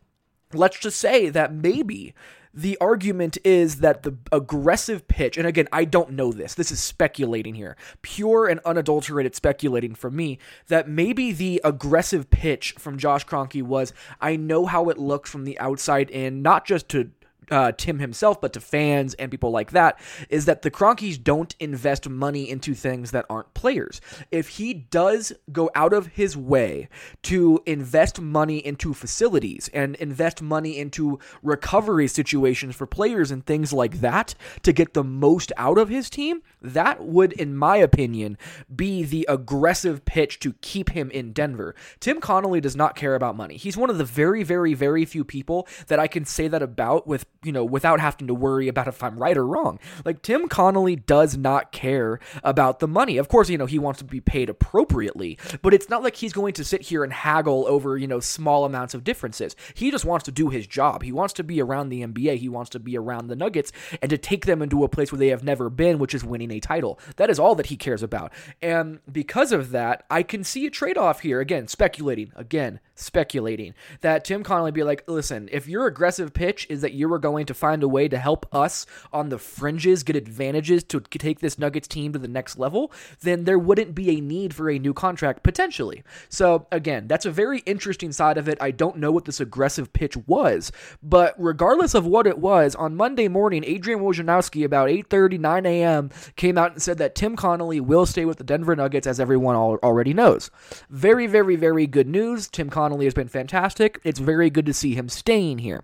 let's 0.53 0.79
just 0.79 0.97
say 0.97 1.27
that 1.27 1.53
maybe 1.53 2.13
the 2.53 2.77
argument 2.79 3.37
is 3.43 3.81
that 3.81 4.03
the 4.03 4.15
aggressive 4.31 5.09
pitch, 5.09 5.37
and 5.37 5.45
again, 5.45 5.67
I 5.73 5.83
don't 5.83 6.11
know 6.11 6.31
this, 6.31 6.53
this 6.53 6.71
is 6.71 6.79
speculating 6.79 7.55
here, 7.55 7.75
pure 8.01 8.47
and 8.47 8.61
unadulterated 8.63 9.35
speculating 9.35 9.93
from 9.93 10.15
me, 10.15 10.39
that 10.67 10.87
maybe 10.87 11.33
the 11.33 11.59
aggressive 11.65 12.29
pitch 12.29 12.75
from 12.77 12.97
Josh 12.97 13.25
Kroenke 13.25 13.61
was, 13.61 13.91
I 14.21 14.37
know 14.37 14.67
how 14.67 14.87
it 14.87 14.97
looks 14.97 15.29
from 15.29 15.43
the 15.43 15.59
outside 15.59 16.09
in, 16.09 16.41
not 16.41 16.65
just 16.65 16.87
to 16.89 17.11
uh, 17.51 17.71
Tim 17.73 17.99
himself, 17.99 18.39
but 18.41 18.53
to 18.53 18.59
fans 18.59 19.13
and 19.15 19.31
people 19.31 19.51
like 19.51 19.71
that, 19.71 19.99
is 20.29 20.45
that 20.45 20.61
the 20.61 20.71
Kroenkes 20.71 21.21
don't 21.23 21.55
invest 21.59 22.09
money 22.09 22.49
into 22.49 22.73
things 22.73 23.11
that 23.11 23.25
aren't 23.29 23.53
players. 23.53 24.01
If 24.31 24.49
he 24.49 24.73
does 24.73 25.33
go 25.51 25.69
out 25.75 25.93
of 25.93 26.07
his 26.07 26.35
way 26.37 26.89
to 27.23 27.61
invest 27.65 28.19
money 28.19 28.57
into 28.57 28.93
facilities 28.93 29.69
and 29.73 29.95
invest 29.95 30.41
money 30.41 30.77
into 30.77 31.19
recovery 31.41 32.07
situations 32.07 32.75
for 32.75 32.85
players 32.85 33.31
and 33.31 33.45
things 33.45 33.73
like 33.73 34.01
that 34.01 34.35
to 34.63 34.73
get 34.73 34.93
the 34.93 35.03
most 35.03 35.51
out 35.57 35.77
of 35.77 35.89
his 35.89 36.09
team, 36.09 36.41
that 36.61 37.03
would, 37.03 37.33
in 37.33 37.55
my 37.55 37.77
opinion, 37.77 38.37
be 38.73 39.03
the 39.03 39.25
aggressive 39.29 40.05
pitch 40.05 40.39
to 40.39 40.53
keep 40.61 40.89
him 40.91 41.09
in 41.11 41.33
Denver. 41.33 41.75
Tim 41.99 42.19
Connelly 42.19 42.61
does 42.61 42.75
not 42.75 42.95
care 42.95 43.15
about 43.15 43.35
money. 43.35 43.57
He's 43.57 43.77
one 43.77 43.89
of 43.89 43.97
the 43.97 44.05
very, 44.05 44.43
very, 44.43 44.73
very 44.73 45.05
few 45.05 45.23
people 45.23 45.67
that 45.87 45.99
I 45.99 46.07
can 46.07 46.25
say 46.25 46.47
that 46.47 46.61
about 46.61 47.07
with 47.07 47.25
you 47.43 47.51
know, 47.51 47.63
without 47.63 47.99
having 47.99 48.27
to 48.27 48.33
worry 48.33 48.67
about 48.67 48.87
if 48.87 49.03
I'm 49.03 49.17
right 49.17 49.37
or 49.37 49.45
wrong. 49.45 49.79
Like 50.05 50.21
Tim 50.21 50.47
Connelly 50.47 50.95
does 50.95 51.37
not 51.37 51.71
care 51.71 52.19
about 52.43 52.79
the 52.79 52.87
money. 52.87 53.17
Of 53.17 53.27
course, 53.27 53.49
you 53.49 53.57
know, 53.57 53.65
he 53.65 53.79
wants 53.79 53.99
to 53.99 54.05
be 54.05 54.21
paid 54.21 54.49
appropriately, 54.49 55.37
but 55.61 55.73
it's 55.73 55.89
not 55.89 56.03
like 56.03 56.15
he's 56.15 56.33
going 56.33 56.53
to 56.53 56.63
sit 56.63 56.83
here 56.83 57.03
and 57.03 57.13
haggle 57.13 57.65
over, 57.67 57.97
you 57.97 58.07
know, 58.07 58.19
small 58.19 58.65
amounts 58.65 58.93
of 58.93 59.03
differences. 59.03 59.55
He 59.73 59.91
just 59.91 60.05
wants 60.05 60.25
to 60.25 60.31
do 60.31 60.49
his 60.49 60.67
job. 60.67 61.03
He 61.03 61.11
wants 61.11 61.33
to 61.33 61.43
be 61.43 61.61
around 61.61 61.89
the 61.89 62.01
NBA. 62.01 62.37
He 62.37 62.49
wants 62.49 62.69
to 62.71 62.79
be 62.79 62.97
around 62.97 63.27
the 63.27 63.35
Nuggets 63.35 63.71
and 64.01 64.09
to 64.09 64.17
take 64.17 64.45
them 64.45 64.61
into 64.61 64.83
a 64.83 64.89
place 64.89 65.11
where 65.11 65.19
they 65.19 65.27
have 65.27 65.43
never 65.43 65.69
been, 65.69 65.99
which 65.99 66.13
is 66.13 66.23
winning 66.23 66.51
a 66.51 66.59
title. 66.59 66.99
That 67.17 67.29
is 67.29 67.39
all 67.39 67.55
that 67.55 67.67
he 67.67 67.77
cares 67.77 68.03
about. 68.03 68.31
And 68.61 68.99
because 69.11 69.51
of 69.51 69.71
that, 69.71 70.05
I 70.09 70.23
can 70.23 70.43
see 70.43 70.65
a 70.65 70.69
trade 70.69 70.97
off 70.97 71.21
here. 71.21 71.39
Again, 71.39 71.67
speculating. 71.67 72.31
Again, 72.35 72.79
speculating. 72.95 73.73
That 74.01 74.23
Tim 74.23 74.43
Connelly 74.43 74.71
be 74.71 74.83
like, 74.83 75.03
listen, 75.07 75.49
if 75.51 75.67
your 75.67 75.87
aggressive 75.87 76.33
pitch 76.33 76.67
is 76.69 76.81
that 76.81 76.93
you 76.93 77.09
were 77.09 77.19
going 77.19 77.32
to 77.41 77.53
find 77.53 77.81
a 77.81 77.87
way 77.87 78.07
to 78.07 78.17
help 78.17 78.45
us 78.53 78.85
on 79.11 79.29
the 79.29 79.39
fringes 79.39 80.03
get 80.03 80.15
advantages 80.15 80.83
to 80.83 80.99
take 80.99 81.39
this 81.39 81.57
Nuggets 81.57 81.87
team 81.87 82.13
to 82.13 82.19
the 82.19 82.27
next 82.27 82.59
level, 82.59 82.91
then 83.21 83.45
there 83.45 83.57
wouldn't 83.57 83.95
be 83.95 84.15
a 84.15 84.21
need 84.21 84.53
for 84.53 84.69
a 84.69 84.77
new 84.77 84.93
contract 84.93 85.41
potentially. 85.41 86.03
So 86.29 86.67
again, 86.71 87.07
that's 87.07 87.25
a 87.25 87.31
very 87.31 87.59
interesting 87.59 88.11
side 88.11 88.37
of 88.37 88.47
it. 88.47 88.57
I 88.61 88.71
don't 88.71 88.97
know 88.97 89.11
what 89.11 89.25
this 89.25 89.39
aggressive 89.39 89.91
pitch 89.93 90.15
was, 90.27 90.71
but 91.01 91.33
regardless 91.37 91.95
of 91.95 92.05
what 92.05 92.27
it 92.27 92.37
was, 92.37 92.75
on 92.75 92.95
Monday 92.95 93.27
morning, 93.27 93.63
Adrian 93.65 94.01
Wojnarowski 94.01 94.63
about 94.63 94.89
8:30, 94.89 95.39
9 95.39 95.65
a.m. 95.65 96.09
came 96.35 96.57
out 96.57 96.73
and 96.73 96.81
said 96.81 96.97
that 96.97 97.15
Tim 97.15 97.35
Connelly 97.35 97.79
will 97.79 98.05
stay 98.05 98.25
with 98.25 98.37
the 98.37 98.43
Denver 98.43 98.75
Nuggets, 98.75 99.07
as 99.07 99.19
everyone 99.19 99.55
already 99.55 100.13
knows. 100.13 100.51
Very, 100.89 101.27
very, 101.27 101.55
very 101.55 101.87
good 101.87 102.07
news. 102.07 102.47
Tim 102.49 102.69
Connelly 102.69 103.05
has 103.05 103.13
been 103.13 103.27
fantastic. 103.27 103.99
It's 104.03 104.19
very 104.19 104.49
good 104.49 104.65
to 104.65 104.73
see 104.73 104.93
him 104.95 105.07
staying 105.07 105.59
here. 105.59 105.83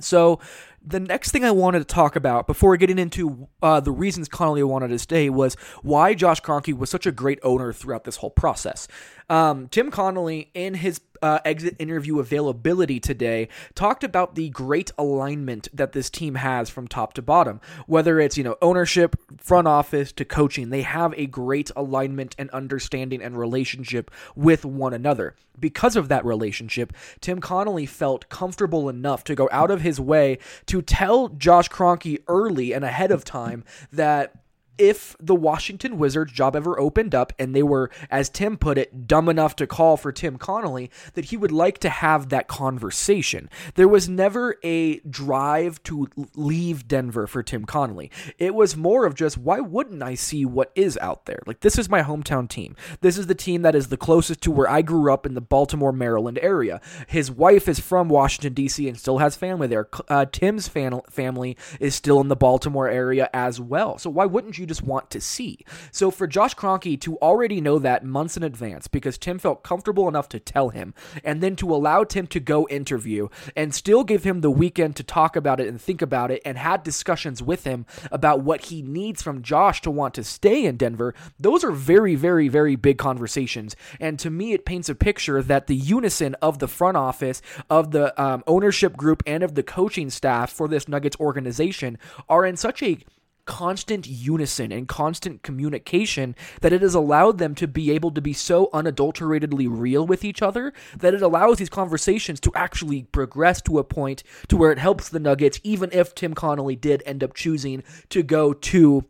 So, 0.00 0.40
the 0.86 1.00
next 1.00 1.30
thing 1.30 1.44
I 1.44 1.50
wanted 1.50 1.78
to 1.78 1.84
talk 1.86 2.14
about 2.14 2.46
before 2.46 2.76
getting 2.76 2.98
into 2.98 3.48
uh, 3.62 3.80
the 3.80 3.90
reasons 3.90 4.28
Connelly 4.28 4.62
wanted 4.62 4.88
to 4.88 4.98
stay 4.98 5.30
was 5.30 5.54
why 5.82 6.12
Josh 6.12 6.42
Kroenke 6.42 6.76
was 6.76 6.90
such 6.90 7.06
a 7.06 7.12
great 7.12 7.38
owner 7.42 7.72
throughout 7.72 8.04
this 8.04 8.16
whole 8.16 8.30
process. 8.30 8.86
Um, 9.30 9.68
Tim 9.68 9.90
Connelly, 9.90 10.50
in 10.52 10.74
his 10.74 11.00
uh, 11.24 11.38
exit 11.42 11.74
interview 11.78 12.18
availability 12.18 13.00
today, 13.00 13.48
talked 13.74 14.04
about 14.04 14.34
the 14.34 14.50
great 14.50 14.92
alignment 14.98 15.68
that 15.72 15.92
this 15.92 16.10
team 16.10 16.34
has 16.34 16.68
from 16.68 16.86
top 16.86 17.14
to 17.14 17.22
bottom. 17.22 17.62
Whether 17.86 18.20
it's 18.20 18.36
you 18.36 18.44
know 18.44 18.56
ownership, 18.60 19.16
front 19.38 19.66
office 19.66 20.12
to 20.12 20.26
coaching, 20.26 20.68
they 20.68 20.82
have 20.82 21.14
a 21.16 21.24
great 21.24 21.70
alignment 21.74 22.36
and 22.38 22.50
understanding 22.50 23.22
and 23.22 23.38
relationship 23.38 24.10
with 24.36 24.66
one 24.66 24.92
another. 24.92 25.34
Because 25.58 25.96
of 25.96 26.08
that 26.08 26.26
relationship, 26.26 26.92
Tim 27.22 27.40
Connelly 27.40 27.86
felt 27.86 28.28
comfortable 28.28 28.90
enough 28.90 29.24
to 29.24 29.34
go 29.34 29.48
out 29.50 29.70
of 29.70 29.80
his 29.80 29.98
way 29.98 30.38
to 30.66 30.82
tell 30.82 31.28
Josh 31.28 31.70
Kroenke 31.70 32.22
early 32.28 32.74
and 32.74 32.84
ahead 32.84 33.10
of 33.10 33.24
time 33.24 33.64
that 33.90 34.43
if 34.78 35.16
the 35.20 35.34
Washington 35.34 35.98
Wizards 35.98 36.32
job 36.32 36.56
ever 36.56 36.78
opened 36.78 37.14
up 37.14 37.32
and 37.38 37.54
they 37.54 37.62
were, 37.62 37.90
as 38.10 38.28
Tim 38.28 38.56
put 38.56 38.78
it, 38.78 39.06
dumb 39.06 39.28
enough 39.28 39.56
to 39.56 39.66
call 39.66 39.96
for 39.96 40.12
Tim 40.12 40.36
Connelly, 40.36 40.90
that 41.14 41.26
he 41.26 41.36
would 41.36 41.52
like 41.52 41.78
to 41.78 41.88
have 41.88 42.28
that 42.30 42.48
conversation. 42.48 43.48
There 43.74 43.88
was 43.88 44.08
never 44.08 44.56
a 44.64 44.98
drive 45.00 45.82
to 45.84 46.08
leave 46.34 46.88
Denver 46.88 47.26
for 47.26 47.42
Tim 47.42 47.64
Connelly. 47.64 48.10
It 48.38 48.54
was 48.54 48.76
more 48.76 49.06
of 49.06 49.14
just, 49.14 49.38
why 49.38 49.60
wouldn't 49.60 50.02
I 50.02 50.14
see 50.14 50.44
what 50.44 50.72
is 50.74 50.98
out 50.98 51.26
there? 51.26 51.40
Like, 51.46 51.60
this 51.60 51.78
is 51.78 51.88
my 51.88 52.02
hometown 52.02 52.48
team. 52.48 52.74
This 53.00 53.16
is 53.16 53.26
the 53.26 53.34
team 53.34 53.62
that 53.62 53.74
is 53.74 53.88
the 53.88 53.96
closest 53.96 54.40
to 54.42 54.50
where 54.50 54.68
I 54.68 54.82
grew 54.82 55.12
up 55.12 55.24
in 55.26 55.34
the 55.34 55.40
Baltimore, 55.40 55.92
Maryland 55.92 56.38
area. 56.42 56.80
His 57.06 57.30
wife 57.30 57.68
is 57.68 57.78
from 57.78 58.08
Washington, 58.08 58.54
D.C., 58.54 58.88
and 58.88 58.98
still 58.98 59.18
has 59.18 59.36
family 59.36 59.68
there. 59.68 59.88
Uh, 60.08 60.26
Tim's 60.26 60.68
fan- 60.68 61.00
family 61.10 61.56
is 61.78 61.94
still 61.94 62.20
in 62.20 62.28
the 62.28 62.36
Baltimore 62.36 62.88
area 62.88 63.30
as 63.32 63.60
well. 63.60 63.98
So, 63.98 64.10
why 64.10 64.26
wouldn't 64.26 64.58
you? 64.58 64.63
You 64.64 64.68
just 64.68 64.82
want 64.82 65.10
to 65.10 65.20
see. 65.20 65.64
So 65.92 66.10
for 66.10 66.26
Josh 66.26 66.54
Kroenke 66.54 66.98
to 67.02 67.18
already 67.18 67.60
know 67.60 67.78
that 67.78 68.02
months 68.02 68.36
in 68.36 68.42
advance 68.42 68.88
because 68.88 69.18
Tim 69.18 69.38
felt 69.38 69.62
comfortable 69.62 70.08
enough 70.08 70.28
to 70.30 70.40
tell 70.40 70.70
him, 70.70 70.94
and 71.22 71.42
then 71.42 71.54
to 71.56 71.74
allow 71.74 72.04
Tim 72.04 72.26
to 72.28 72.40
go 72.40 72.66
interview 72.68 73.28
and 73.54 73.74
still 73.74 74.04
give 74.04 74.24
him 74.24 74.40
the 74.40 74.50
weekend 74.50 74.96
to 74.96 75.02
talk 75.02 75.36
about 75.36 75.60
it 75.60 75.68
and 75.68 75.78
think 75.78 76.00
about 76.00 76.30
it 76.30 76.40
and 76.46 76.56
had 76.56 76.82
discussions 76.82 77.42
with 77.42 77.64
him 77.64 77.84
about 78.10 78.40
what 78.40 78.66
he 78.66 78.80
needs 78.80 79.22
from 79.22 79.42
Josh 79.42 79.82
to 79.82 79.90
want 79.90 80.14
to 80.14 80.24
stay 80.24 80.64
in 80.64 80.78
Denver, 80.78 81.14
those 81.38 81.62
are 81.62 81.70
very, 81.70 82.14
very, 82.14 82.48
very 82.48 82.76
big 82.76 82.96
conversations. 82.96 83.76
And 84.00 84.18
to 84.20 84.30
me, 84.30 84.52
it 84.54 84.64
paints 84.64 84.88
a 84.88 84.94
picture 84.94 85.42
that 85.42 85.66
the 85.66 85.76
unison 85.76 86.34
of 86.36 86.58
the 86.58 86.68
front 86.68 86.96
office, 86.96 87.42
of 87.68 87.90
the 87.90 88.18
um, 88.20 88.42
ownership 88.46 88.96
group, 88.96 89.22
and 89.26 89.42
of 89.42 89.54
the 89.54 89.62
coaching 89.62 90.08
staff 90.08 90.50
for 90.50 90.68
this 90.68 90.88
Nuggets 90.88 91.16
organization 91.20 91.98
are 92.28 92.46
in 92.46 92.56
such 92.56 92.82
a 92.82 92.98
constant 93.46 94.06
unison 94.06 94.72
and 94.72 94.88
constant 94.88 95.42
communication 95.42 96.34
that 96.60 96.72
it 96.72 96.82
has 96.82 96.94
allowed 96.94 97.38
them 97.38 97.54
to 97.54 97.66
be 97.66 97.90
able 97.90 98.10
to 98.10 98.20
be 98.20 98.32
so 98.32 98.68
unadulteratedly 98.72 99.66
real 99.66 100.06
with 100.06 100.24
each 100.24 100.42
other 100.42 100.72
that 100.96 101.14
it 101.14 101.22
allows 101.22 101.58
these 101.58 101.68
conversations 101.68 102.40
to 102.40 102.50
actually 102.54 103.04
progress 103.04 103.60
to 103.62 103.78
a 103.78 103.84
point 103.84 104.22
to 104.48 104.56
where 104.56 104.72
it 104.72 104.78
helps 104.78 105.08
the 105.08 105.20
Nuggets 105.20 105.60
even 105.62 105.90
if 105.92 106.14
Tim 106.14 106.34
Connelly 106.34 106.76
did 106.76 107.02
end 107.06 107.22
up 107.22 107.34
choosing 107.34 107.82
to 108.10 108.22
go 108.22 108.52
to 108.52 109.04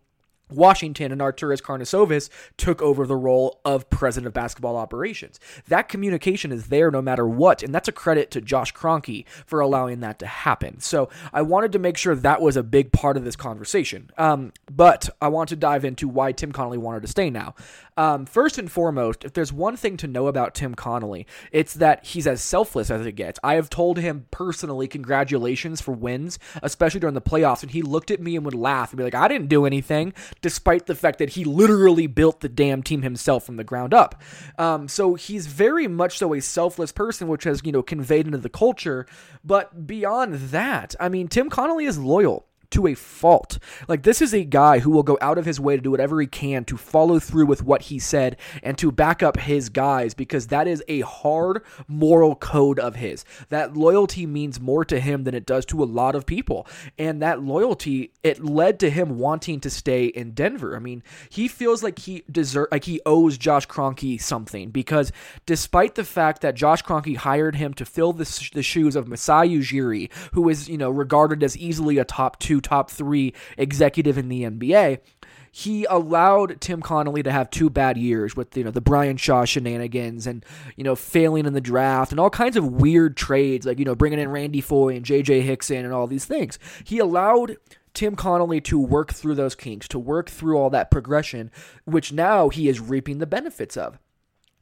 Washington 0.50 1.12
and 1.12 1.20
Arturas 1.20 1.62
Karnisovas 1.62 2.28
took 2.56 2.82
over 2.82 3.06
the 3.06 3.16
role 3.16 3.60
of 3.64 3.88
president 3.90 4.26
of 4.26 4.34
basketball 4.34 4.76
operations. 4.76 5.40
That 5.68 5.88
communication 5.88 6.52
is 6.52 6.66
there 6.66 6.90
no 6.90 7.02
matter 7.02 7.26
what, 7.26 7.62
and 7.62 7.74
that's 7.74 7.88
a 7.88 7.92
credit 7.92 8.30
to 8.32 8.40
Josh 8.40 8.72
Kroenke 8.72 9.24
for 9.46 9.60
allowing 9.60 10.00
that 10.00 10.18
to 10.18 10.26
happen. 10.26 10.80
So 10.80 11.08
I 11.32 11.42
wanted 11.42 11.72
to 11.72 11.78
make 11.78 11.96
sure 11.96 12.14
that 12.14 12.40
was 12.40 12.56
a 12.56 12.62
big 12.62 12.92
part 12.92 13.16
of 13.16 13.24
this 13.24 13.36
conversation. 13.36 14.10
Um, 14.18 14.52
but 14.70 15.08
I 15.20 15.28
want 15.28 15.48
to 15.50 15.56
dive 15.56 15.84
into 15.84 16.08
why 16.08 16.32
Tim 16.32 16.52
Connelly 16.52 16.78
wanted 16.78 17.02
to 17.02 17.08
stay 17.08 17.30
now. 17.30 17.54
Um, 17.96 18.26
first 18.26 18.58
and 18.58 18.70
foremost, 18.70 19.24
if 19.24 19.34
there's 19.34 19.52
one 19.52 19.76
thing 19.76 19.96
to 19.98 20.08
know 20.08 20.26
about 20.26 20.54
Tim 20.54 20.74
Connelly, 20.74 21.26
it's 21.52 21.74
that 21.74 22.04
he's 22.04 22.26
as 22.26 22.42
selfless 22.42 22.90
as 22.90 23.06
it 23.06 23.12
gets. 23.12 23.38
I 23.44 23.54
have 23.54 23.70
told 23.70 23.98
him 23.98 24.26
personally, 24.30 24.88
congratulations 24.88 25.80
for 25.80 25.92
wins, 25.92 26.38
especially 26.62 27.00
during 27.00 27.14
the 27.14 27.20
playoffs, 27.20 27.62
and 27.62 27.70
he 27.70 27.82
looked 27.82 28.10
at 28.10 28.20
me 28.20 28.34
and 28.34 28.44
would 28.44 28.54
laugh 28.54 28.90
and 28.90 28.98
be 28.98 29.04
like, 29.04 29.14
I 29.14 29.28
didn't 29.28 29.48
do 29.48 29.64
anything, 29.64 30.12
despite 30.40 30.86
the 30.86 30.94
fact 30.94 31.18
that 31.18 31.30
he 31.30 31.44
literally 31.44 32.06
built 32.06 32.40
the 32.40 32.48
damn 32.48 32.82
team 32.82 33.02
himself 33.02 33.44
from 33.44 33.56
the 33.56 33.64
ground 33.64 33.94
up. 33.94 34.20
Um, 34.58 34.88
so 34.88 35.14
he's 35.14 35.46
very 35.46 35.88
much 35.88 36.18
so 36.18 36.34
a 36.34 36.40
selfless 36.40 36.92
person, 36.92 37.28
which 37.28 37.44
has, 37.44 37.62
you 37.64 37.72
know, 37.72 37.82
conveyed 37.82 38.26
into 38.26 38.38
the 38.38 38.48
culture. 38.48 39.06
But 39.44 39.86
beyond 39.86 40.34
that, 40.34 40.94
I 41.00 41.08
mean, 41.08 41.28
Tim 41.28 41.50
Connelly 41.50 41.84
is 41.84 41.98
loyal 41.98 42.46
to 42.70 42.86
a 42.86 42.94
fault. 42.94 43.58
Like, 43.88 44.02
this 44.02 44.22
is 44.22 44.34
a 44.34 44.44
guy 44.44 44.78
who 44.78 44.90
will 44.90 45.02
go 45.02 45.18
out 45.20 45.38
of 45.38 45.44
his 45.44 45.60
way 45.60 45.76
to 45.76 45.82
do 45.82 45.90
whatever 45.90 46.20
he 46.20 46.26
can 46.26 46.64
to 46.66 46.76
follow 46.76 47.18
through 47.18 47.46
with 47.46 47.62
what 47.62 47.82
he 47.82 47.98
said 47.98 48.36
and 48.62 48.76
to 48.78 48.90
back 48.90 49.22
up 49.22 49.38
his 49.38 49.68
guys 49.68 50.14
because 50.14 50.48
that 50.48 50.66
is 50.66 50.82
a 50.88 51.00
hard 51.00 51.62
moral 51.88 52.34
code 52.36 52.78
of 52.78 52.96
his. 52.96 53.24
That 53.48 53.76
loyalty 53.76 54.26
means 54.26 54.60
more 54.60 54.84
to 54.84 55.00
him 55.00 55.24
than 55.24 55.34
it 55.34 55.46
does 55.46 55.64
to 55.66 55.82
a 55.82 55.84
lot 55.84 56.14
of 56.14 56.26
people. 56.26 56.66
And 56.98 57.22
that 57.22 57.42
loyalty, 57.42 58.12
it 58.22 58.44
led 58.44 58.80
to 58.80 58.90
him 58.90 59.18
wanting 59.18 59.60
to 59.60 59.70
stay 59.70 60.06
in 60.06 60.32
Denver. 60.32 60.76
I 60.76 60.78
mean, 60.78 61.02
he 61.28 61.48
feels 61.48 61.82
like 61.82 61.98
he 62.00 62.24
deserve 62.30 62.68
like 62.72 62.84
he 62.84 63.00
owes 63.06 63.38
Josh 63.38 63.66
Kroenke 63.66 64.20
something 64.20 64.70
because 64.70 65.12
despite 65.46 65.94
the 65.94 66.04
fact 66.04 66.40
that 66.42 66.54
Josh 66.54 66.82
Kroenke 66.82 67.16
hired 67.16 67.56
him 67.56 67.74
to 67.74 67.84
fill 67.84 68.12
the, 68.12 68.50
the 68.54 68.62
shoes 68.62 68.96
of 68.96 69.08
Masai 69.08 69.48
Ujiri, 69.48 70.10
who 70.32 70.48
is, 70.48 70.68
you 70.68 70.78
know, 70.78 70.90
regarded 70.90 71.42
as 71.42 71.56
easily 71.56 71.98
a 71.98 72.04
top 72.04 72.38
two 72.38 72.53
top 72.60 72.90
three 72.90 73.32
executive 73.56 74.18
in 74.18 74.28
the 74.28 74.42
NBA, 74.42 75.00
he 75.50 75.84
allowed 75.84 76.60
Tim 76.60 76.82
Connelly 76.82 77.22
to 77.22 77.30
have 77.30 77.48
two 77.48 77.70
bad 77.70 77.96
years 77.96 78.34
with 78.34 78.56
you 78.56 78.64
know 78.64 78.72
the 78.72 78.80
Brian 78.80 79.16
Shaw 79.16 79.44
shenanigans 79.44 80.26
and 80.26 80.44
you 80.76 80.82
know 80.82 80.96
failing 80.96 81.46
in 81.46 81.52
the 81.52 81.60
draft 81.60 82.10
and 82.10 82.18
all 82.18 82.30
kinds 82.30 82.56
of 82.56 82.72
weird 82.72 83.16
trades 83.16 83.64
like 83.64 83.78
you 83.78 83.84
know 83.84 83.94
bringing 83.94 84.18
in 84.18 84.30
Randy 84.30 84.60
Foye 84.60 84.96
and 84.96 85.04
J.J. 85.04 85.42
Hickson 85.42 85.84
and 85.84 85.94
all 85.94 86.08
these 86.08 86.24
things. 86.24 86.58
He 86.82 86.98
allowed 86.98 87.56
Tim 87.94 88.16
Connelly 88.16 88.60
to 88.62 88.80
work 88.80 89.12
through 89.12 89.36
those 89.36 89.54
kinks, 89.54 89.86
to 89.88 89.98
work 89.98 90.28
through 90.28 90.58
all 90.58 90.70
that 90.70 90.90
progression, 90.90 91.52
which 91.84 92.12
now 92.12 92.48
he 92.48 92.68
is 92.68 92.80
reaping 92.80 93.18
the 93.18 93.26
benefits 93.26 93.76
of 93.76 94.00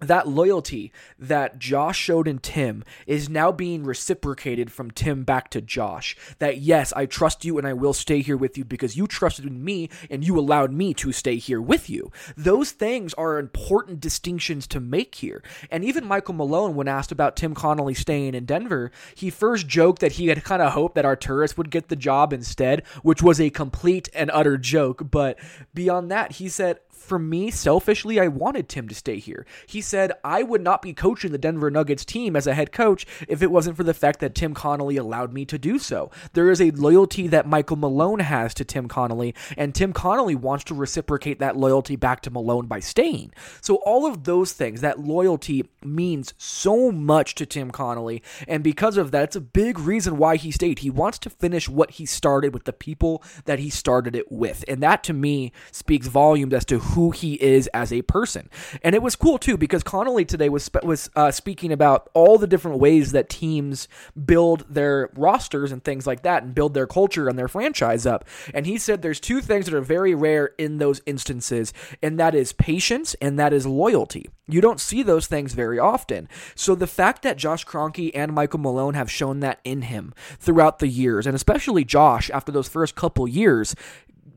that 0.03 0.29
loyalty 0.29 0.93
that 1.19 1.59
Josh 1.59 1.99
showed 1.99 2.29
in 2.29 2.39
Tim 2.39 2.85
is 3.07 3.29
now 3.29 3.53
being 3.53 3.85
reciprocated 3.85 4.71
from 4.73 4.91
Tim 4.91 5.25
back 5.25 5.49
to 5.51 5.61
Josh. 5.61 6.17
That 6.39 6.59
yes, 6.59 6.93
I 6.93 7.07
trust 7.07 7.45
you 7.45 7.59
and 7.59 7.67
I 7.67 7.73
will 7.73 7.93
stay 7.93 8.21
here 8.21 8.37
with 8.37 8.59
you 8.59 8.65
because 8.65 8.97
you 8.97 9.07
trusted 9.07 9.51
me 9.51 9.89
and 10.11 10.25
you 10.25 10.39
allowed 10.39 10.73
me 10.73 10.93
to 10.95 11.13
stay 11.13 11.37
here 11.37 11.61
with 11.61 11.89
you. 11.89 12.11
Those 12.37 12.73
things 12.73 13.15
are 13.15 13.39
important 13.39 14.01
distinctions 14.01 14.67
to 14.69 14.81
make 14.81 15.15
here. 15.17 15.43
And 15.71 15.85
even 15.85 16.07
Michael 16.07 16.35
Malone, 16.35 16.75
when 16.75 16.89
asked 16.89 17.13
about 17.13 17.37
Tim 17.37 17.55
Connelly 17.55 17.95
staying 17.95 18.35
in 18.35 18.45
Denver, 18.45 18.91
he 19.15 19.31
first 19.31 19.69
joked 19.69 20.01
that 20.01 20.13
he 20.13 20.29
had 20.29 20.45
kind 20.45 20.63
of 20.63 20.73
hoped 20.73 20.95
that 20.97 21.05
Arturas 21.05 21.57
would 21.57 21.71
get 21.71 21.89
the 21.89 21.97
job 21.97 22.33
instead, 22.33 22.83
which 23.03 23.23
was 23.23 23.41
a 23.41 23.51
complete 23.51 24.09
and 24.15 24.31
utter 24.33 24.57
joke. 24.59 25.11
But 25.11 25.39
beyond 25.75 26.11
that, 26.11 26.33
he 26.33 26.49
said, 26.49 26.81
for 27.03 27.19
me, 27.19 27.51
selfishly, 27.51 28.21
I 28.21 28.29
wanted 28.29 28.69
Tim 28.69 28.89
to 28.89 28.95
stay 28.95 29.19
here. 29.19 29.47
He 29.67 29.81
said, 29.81 30.13
I 30.25 30.43
would 30.43 30.63
not 30.63 30.83
be 30.83 30.95
coaching 30.95 31.33
the 31.33 31.39
Denver 31.39 31.71
Nuggets 31.71 32.05
team 32.05 32.37
as 32.37 32.47
a 32.47 32.55
head 32.55 32.73
coach 32.73 33.07
if 33.29 33.43
it 33.43 33.51
wasn't 33.51 33.77
for 33.77 33.85
the 33.85 33.95
fact 33.95 34.21
that 34.21 34.35
Tim 34.35 34.55
Connelly 34.55 34.97
allowed 34.97 35.33
me 35.33 35.45
to 35.47 35.59
do 35.59 35.79
so. 35.79 36.11
There 36.33 36.51
is 36.51 36.61
a 36.61 36.71
loyalty 36.71 37.29
that 37.29 37.47
Michael 37.47 37.77
Malone 37.77 38.21
has 38.21 38.55
to 38.55 38.65
Tim 38.65 38.89
Connelly, 38.89 39.35
and 39.57 39.75
Tim 39.75 39.93
Connelly 39.93 40.35
wants 40.35 40.65
to 40.65 40.75
reciprocate 40.75 41.39
that 41.41 41.57
loyalty 41.57 41.97
back 41.97 42.21
to 42.23 42.31
Malone 42.31 42.67
by 42.67 42.81
staying. 42.81 43.33
So, 43.61 43.77
all 43.77 44.07
of 44.07 44.25
those 44.25 44.53
things, 44.53 44.81
that 44.81 45.01
loyalty 45.01 45.69
means 45.83 46.35
so 46.39 46.93
much 46.93 47.35
to 47.37 47.47
Tim 47.47 47.71
Connelly, 47.71 48.23
and 48.49 48.63
because 48.63 48.97
of 48.97 49.11
that, 49.11 49.25
it's 49.25 49.37
a 49.37 49.41
big 49.41 49.79
reason 49.79 50.17
why 50.17 50.37
he 50.37 50.51
stayed. 50.51 50.81
He 50.81 50.91
wants 50.91 51.19
to 51.21 51.31
finish 51.31 51.69
what 51.69 51.93
he 51.93 52.07
started 52.07 52.55
with 52.55 52.65
the 52.65 52.73
people 52.73 53.23
that 53.45 53.59
he 53.59 53.71
started 53.71 54.15
it 54.15 54.31
with. 54.31 54.65
And 54.69 54.83
that 54.83 55.03
to 55.05 55.13
me 55.13 55.53
speaks 55.71 56.07
volumes 56.07 56.55
as 56.55 56.65
to 56.67 56.79
who 56.93 57.11
he 57.11 57.35
is 57.35 57.67
as 57.69 57.93
a 57.93 58.03
person. 58.03 58.49
And 58.83 58.95
it 58.95 59.03
was 59.03 59.17
cool 59.17 59.39
too 59.39 59.57
because 59.57 59.83
Connelly 59.83 60.25
today 60.25 60.49
was 60.49 60.71
was 60.83 61.11
uh, 61.17 61.31
speaking 61.31 61.73
about 61.73 62.11
all 62.15 62.39
the 62.39 62.47
different 62.47 62.79
ways 62.79 63.13
that 63.13 63.29
teams 63.29 63.89
build 64.25 64.65
their 64.69 65.11
rosters 65.15 65.73
and 65.73 65.83
things 65.83 66.07
like 66.07 66.23
that 66.23 66.43
and 66.43 66.55
build 66.55 66.75
their 66.75 66.87
culture 66.87 67.29
and 67.29 67.39
their 67.39 67.49
franchise 67.49 68.07
up. 68.07 68.25
And 68.55 68.67
he 68.67 68.79
said 68.79 69.03
there's 69.03 69.21
two 69.21 69.41
things 69.41 69.67
that 69.67 69.75
are 69.75 69.81
very 69.81 70.15
rare 70.15 70.53
in 70.59 70.79
those 70.79 71.01
instances, 71.07 71.73
and 72.03 72.19
that 72.19 72.35
is 72.35 72.53
patience 72.53 73.15
and 73.21 73.39
that 73.39 73.53
is 73.53 73.67
loyalty. 73.67 74.29
You 74.49 74.61
don't 74.61 74.81
see 74.81 75.03
those 75.03 75.27
things 75.27 75.55
very 75.55 75.79
often. 75.79 76.29
So 76.55 76.75
the 76.75 76.87
fact 76.87 77.23
that 77.23 77.39
Josh 77.39 77.65
Kroenke 77.65 78.11
and 78.15 78.33
Michael 78.33 78.59
Malone 78.59 78.95
have 78.95 79.11
shown 79.11 79.41
that 79.41 79.61
in 79.65 79.83
him 79.83 80.13
throughout 80.39 80.79
the 80.79 80.89
years, 80.89 81.27
and 81.27 81.35
especially 81.35 81.85
Josh 81.85 82.29
after 82.31 82.53
those 82.53 82.69
first 82.69 82.95
couple 82.95 83.27
years, 83.27 83.75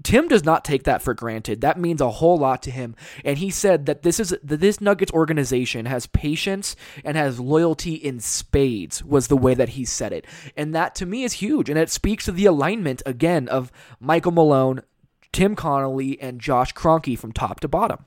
Tim 0.03 0.27
does 0.27 0.43
not 0.43 0.63
take 0.63 0.83
that 0.83 1.01
for 1.01 1.15
granted. 1.15 1.61
That 1.61 1.79
means 1.79 1.99
a 1.99 2.11
whole 2.11 2.37
lot 2.37 2.61
to 2.63 2.71
him. 2.71 2.95
And 3.23 3.39
he 3.39 3.49
said 3.49 3.87
that 3.87 4.03
this 4.03 4.19
is 4.19 4.29
that 4.43 4.59
this 4.59 4.79
Nuggets 4.79 5.11
organization 5.11 5.87
has 5.87 6.05
patience 6.05 6.75
and 7.03 7.17
has 7.17 7.39
loyalty 7.39 7.95
in 7.95 8.19
spades 8.19 9.03
was 9.03 9.27
the 9.27 9.37
way 9.37 9.55
that 9.55 9.69
he 9.69 9.83
said 9.83 10.13
it. 10.13 10.25
And 10.55 10.75
that 10.75 10.93
to 10.95 11.07
me 11.07 11.23
is 11.23 11.33
huge 11.33 11.69
and 11.69 11.79
it 11.79 11.89
speaks 11.89 12.25
to 12.25 12.31
the 12.31 12.45
alignment 12.45 13.01
again 13.05 13.47
of 13.47 13.71
Michael 13.99 14.31
Malone, 14.31 14.83
Tim 15.31 15.55
Connelly 15.55 16.21
and 16.21 16.39
Josh 16.39 16.73
Kroenke 16.73 17.17
from 17.17 17.31
top 17.31 17.59
to 17.61 17.67
bottom 17.67 18.05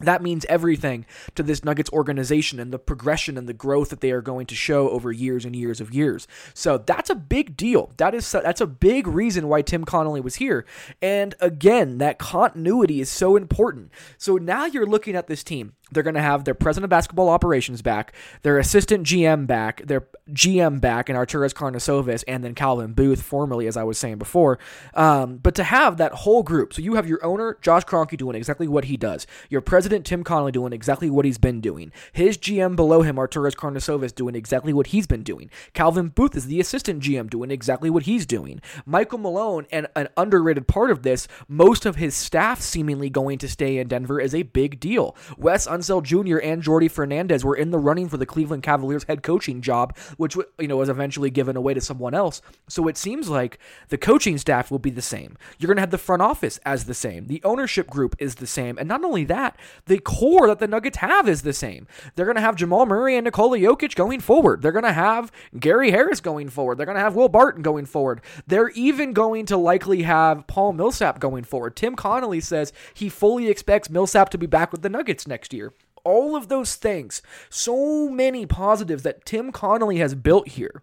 that 0.00 0.22
means 0.22 0.44
everything 0.48 1.06
to 1.34 1.42
this 1.42 1.64
Nuggets 1.64 1.90
organization 1.90 2.60
and 2.60 2.72
the 2.72 2.78
progression 2.78 3.38
and 3.38 3.48
the 3.48 3.54
growth 3.54 3.88
that 3.88 4.00
they 4.00 4.10
are 4.10 4.20
going 4.20 4.46
to 4.46 4.54
show 4.54 4.90
over 4.90 5.10
years 5.10 5.44
and 5.44 5.56
years 5.56 5.80
of 5.80 5.94
years. 5.94 6.28
So 6.52 6.78
that's 6.78 7.08
a 7.08 7.14
big 7.14 7.56
deal. 7.56 7.92
That 7.96 8.14
is 8.14 8.30
that's 8.30 8.60
a 8.60 8.66
big 8.66 9.06
reason 9.06 9.48
why 9.48 9.62
Tim 9.62 9.84
Connelly 9.84 10.20
was 10.20 10.36
here. 10.36 10.66
And 11.00 11.34
again, 11.40 11.98
that 11.98 12.18
continuity 12.18 13.00
is 13.00 13.08
so 13.08 13.36
important. 13.36 13.90
So 14.18 14.36
now 14.36 14.66
you're 14.66 14.86
looking 14.86 15.16
at 15.16 15.28
this 15.28 15.42
team. 15.42 15.72
They're 15.92 16.02
going 16.02 16.14
to 16.14 16.20
have 16.20 16.44
their 16.44 16.54
president 16.54 16.84
of 16.84 16.90
basketball 16.90 17.28
operations 17.28 17.80
back, 17.80 18.12
their 18.42 18.58
assistant 18.58 19.06
GM 19.06 19.46
back, 19.46 19.86
their 19.86 20.08
GM 20.32 20.80
back, 20.80 21.08
and 21.08 21.16
Arturas 21.16 21.54
Karnisovas, 21.54 22.24
and 22.26 22.42
then 22.42 22.56
Calvin 22.56 22.92
Booth, 22.92 23.22
formerly, 23.22 23.68
as 23.68 23.76
I 23.76 23.84
was 23.84 23.96
saying 23.96 24.18
before. 24.18 24.58
Um, 24.94 25.36
but 25.36 25.54
to 25.54 25.64
have 25.64 25.96
that 25.98 26.12
whole 26.12 26.42
group, 26.42 26.74
so 26.74 26.82
you 26.82 26.94
have 26.94 27.06
your 27.06 27.24
owner, 27.24 27.56
Josh 27.62 27.84
Kroenke, 27.84 28.16
doing 28.16 28.34
exactly 28.34 28.66
what 28.66 28.86
he 28.86 28.96
does, 28.96 29.28
your 29.48 29.60
president, 29.60 30.04
Tim 30.04 30.24
Connelly, 30.24 30.50
doing 30.50 30.72
exactly 30.72 31.08
what 31.08 31.24
he's 31.24 31.38
been 31.38 31.60
doing, 31.60 31.92
his 32.12 32.36
GM 32.36 32.74
below 32.74 33.02
him, 33.02 33.14
Arturas 33.14 33.54
Karnisovas, 33.54 34.12
doing 34.12 34.34
exactly 34.34 34.72
what 34.72 34.88
he's 34.88 35.06
been 35.06 35.22
doing, 35.22 35.50
Calvin 35.72 36.08
Booth 36.08 36.34
is 36.34 36.46
the 36.46 36.58
assistant 36.58 37.00
GM, 37.00 37.30
doing 37.30 37.52
exactly 37.52 37.90
what 37.90 38.04
he's 38.04 38.26
doing, 38.26 38.60
Michael 38.84 39.18
Malone, 39.18 39.66
and 39.70 39.86
an 39.94 40.08
underrated 40.16 40.66
part 40.66 40.90
of 40.90 41.04
this, 41.04 41.28
most 41.46 41.86
of 41.86 41.94
his 41.94 42.16
staff 42.16 42.60
seemingly 42.60 43.08
going 43.08 43.38
to 43.38 43.48
stay 43.48 43.78
in 43.78 43.86
Denver 43.86 44.20
is 44.20 44.34
a 44.34 44.42
big 44.42 44.80
deal. 44.80 45.16
Wes 45.36 45.68
Unseld 45.76 46.04
Jr. 46.04 46.38
and 46.38 46.62
Jordi 46.62 46.90
Fernandez 46.90 47.44
were 47.44 47.56
in 47.56 47.70
the 47.70 47.78
running 47.78 48.08
for 48.08 48.16
the 48.16 48.26
Cleveland 48.26 48.62
Cavaliers 48.62 49.04
head 49.04 49.22
coaching 49.22 49.60
job, 49.60 49.96
which 50.16 50.36
you 50.58 50.68
know 50.68 50.78
was 50.78 50.88
eventually 50.88 51.30
given 51.30 51.56
away 51.56 51.74
to 51.74 51.80
someone 51.80 52.14
else. 52.14 52.40
So 52.68 52.88
it 52.88 52.96
seems 52.96 53.28
like 53.28 53.58
the 53.88 53.98
coaching 53.98 54.38
staff 54.38 54.70
will 54.70 54.78
be 54.78 54.90
the 54.90 55.02
same. 55.02 55.36
You're 55.58 55.68
going 55.68 55.76
to 55.76 55.82
have 55.82 55.90
the 55.90 55.98
front 55.98 56.22
office 56.22 56.58
as 56.64 56.84
the 56.84 56.94
same. 56.94 57.26
The 57.26 57.42
ownership 57.44 57.88
group 57.88 58.16
is 58.18 58.36
the 58.36 58.46
same, 58.46 58.78
and 58.78 58.88
not 58.88 59.04
only 59.04 59.24
that, 59.24 59.56
the 59.86 59.98
core 59.98 60.46
that 60.48 60.58
the 60.58 60.66
Nuggets 60.66 60.98
have 60.98 61.28
is 61.28 61.42
the 61.42 61.52
same. 61.52 61.86
They're 62.14 62.26
going 62.26 62.36
to 62.36 62.42
have 62.42 62.56
Jamal 62.56 62.86
Murray 62.86 63.16
and 63.16 63.24
Nikola 63.24 63.58
Jokic 63.58 63.94
going 63.94 64.20
forward. 64.20 64.62
They're 64.62 64.72
going 64.72 64.84
to 64.84 64.92
have 64.92 65.30
Gary 65.58 65.90
Harris 65.90 66.20
going 66.20 66.48
forward. 66.48 66.78
They're 66.78 66.86
going 66.86 66.96
to 66.96 67.02
have 67.02 67.14
Will 67.14 67.28
Barton 67.28 67.62
going 67.62 67.86
forward. 67.86 68.20
They're 68.46 68.70
even 68.70 69.12
going 69.12 69.46
to 69.46 69.56
likely 69.56 70.02
have 70.02 70.46
Paul 70.46 70.72
Millsap 70.72 71.20
going 71.20 71.44
forward. 71.44 71.76
Tim 71.76 71.96
Connelly 71.96 72.40
says 72.40 72.72
he 72.94 73.08
fully 73.08 73.48
expects 73.48 73.90
Millsap 73.90 74.30
to 74.30 74.38
be 74.38 74.46
back 74.46 74.72
with 74.72 74.82
the 74.82 74.88
Nuggets 74.88 75.26
next 75.26 75.52
year 75.52 75.65
all 76.06 76.36
of 76.36 76.48
those 76.48 76.76
things, 76.76 77.20
so 77.50 78.08
many 78.08 78.46
positives 78.46 79.02
that 79.02 79.24
Tim 79.24 79.50
Connelly 79.50 79.98
has 79.98 80.14
built 80.14 80.48
here. 80.48 80.82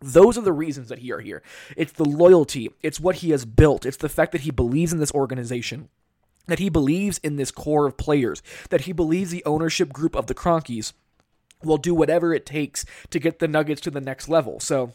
Those 0.00 0.38
are 0.38 0.42
the 0.42 0.52
reasons 0.52 0.88
that 0.88 1.00
he 1.00 1.12
are 1.12 1.20
here. 1.20 1.42
It's 1.76 1.92
the 1.92 2.04
loyalty, 2.04 2.70
it's 2.80 3.00
what 3.00 3.16
he 3.16 3.30
has 3.30 3.44
built, 3.44 3.84
it's 3.84 3.96
the 3.96 4.08
fact 4.08 4.32
that 4.32 4.42
he 4.42 4.50
believes 4.52 4.92
in 4.92 5.00
this 5.00 5.12
organization, 5.12 5.88
that 6.46 6.60
he 6.60 6.68
believes 6.68 7.18
in 7.18 7.36
this 7.36 7.50
core 7.50 7.86
of 7.86 7.96
players, 7.96 8.40
that 8.70 8.82
he 8.82 8.92
believes 8.92 9.30
the 9.32 9.44
ownership 9.44 9.92
group 9.92 10.14
of 10.14 10.28
the 10.28 10.34
Kroenkes 10.34 10.92
will 11.64 11.76
do 11.76 11.94
whatever 11.94 12.32
it 12.32 12.46
takes 12.46 12.84
to 13.10 13.18
get 13.18 13.40
the 13.40 13.48
Nuggets 13.48 13.80
to 13.82 13.90
the 13.90 14.00
next 14.00 14.28
level. 14.28 14.60
So, 14.60 14.92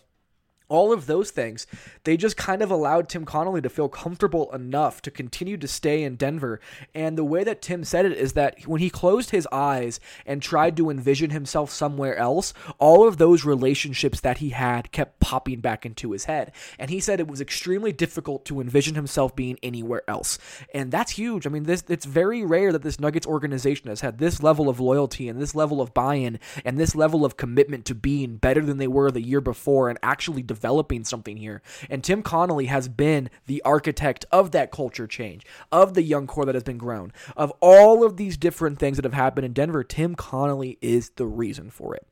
all 0.69 0.91
of 0.91 1.05
those 1.05 1.31
things, 1.31 1.67
they 2.03 2.17
just 2.17 2.37
kind 2.37 2.61
of 2.61 2.71
allowed 2.71 3.09
Tim 3.09 3.25
Connelly 3.25 3.61
to 3.61 3.69
feel 3.69 3.89
comfortable 3.89 4.53
enough 4.53 5.01
to 5.03 5.11
continue 5.11 5.57
to 5.57 5.67
stay 5.67 6.03
in 6.03 6.15
Denver. 6.15 6.59
And 6.93 7.17
the 7.17 7.23
way 7.23 7.43
that 7.43 7.61
Tim 7.61 7.83
said 7.83 8.05
it 8.05 8.13
is 8.13 8.33
that 8.33 8.67
when 8.67 8.81
he 8.81 8.89
closed 8.89 9.29
his 9.29 9.47
eyes 9.51 9.99
and 10.25 10.41
tried 10.41 10.75
to 10.77 10.89
envision 10.89 11.29
himself 11.29 11.71
somewhere 11.71 12.17
else, 12.17 12.53
all 12.79 13.07
of 13.07 13.17
those 13.17 13.45
relationships 13.45 14.19
that 14.21 14.39
he 14.39 14.49
had 14.49 14.91
kept 14.91 15.19
popping 15.19 15.59
back 15.59 15.85
into 15.85 16.11
his 16.11 16.25
head. 16.25 16.51
And 16.77 16.89
he 16.89 16.99
said 16.99 17.19
it 17.19 17.27
was 17.27 17.41
extremely 17.41 17.91
difficult 17.91 18.45
to 18.45 18.59
envision 18.59 18.95
himself 18.95 19.35
being 19.35 19.57
anywhere 19.63 20.03
else. 20.07 20.37
And 20.73 20.91
that's 20.91 21.11
huge. 21.11 21.47
I 21.47 21.49
mean, 21.49 21.63
this 21.63 21.83
it's 21.87 22.05
very 22.05 22.43
rare 22.43 22.71
that 22.71 22.83
this 22.83 22.99
Nuggets 22.99 23.27
organization 23.27 23.89
has 23.89 24.01
had 24.01 24.17
this 24.17 24.43
level 24.43 24.69
of 24.69 24.79
loyalty 24.79 25.29
and 25.29 25.39
this 25.39 25.55
level 25.55 25.81
of 25.81 25.93
buy-in 25.93 26.39
and 26.65 26.77
this 26.77 26.95
level 26.95 27.23
of 27.25 27.37
commitment 27.37 27.85
to 27.85 27.95
being 27.95 28.37
better 28.37 28.61
than 28.61 28.77
they 28.77 28.87
were 28.87 29.11
the 29.11 29.21
year 29.21 29.41
before 29.41 29.89
and 29.89 29.99
actually 30.01 30.41
developing 30.57 31.03
something 31.03 31.37
here. 31.37 31.61
And 31.89 32.03
Tim 32.03 32.23
Connelly 32.23 32.65
has 32.65 32.87
been 32.87 33.29
the 33.45 33.61
architect 33.63 34.25
of 34.31 34.51
that 34.51 34.71
culture 34.71 35.07
change, 35.07 35.45
of 35.71 35.93
the 35.93 36.01
young 36.01 36.25
core 36.25 36.45
that 36.45 36.55
has 36.55 36.63
been 36.63 36.77
grown, 36.77 37.13
of 37.35 37.53
all 37.61 38.03
of 38.03 38.17
these 38.17 38.37
different 38.37 38.79
things 38.79 38.97
that 38.97 39.05
have 39.05 39.13
happened 39.13 39.45
in 39.45 39.53
Denver. 39.53 39.83
Tim 39.83 40.15
Connelly 40.15 40.77
is 40.81 41.11
the 41.11 41.25
reason 41.25 41.69
for 41.69 41.95
it. 41.95 42.07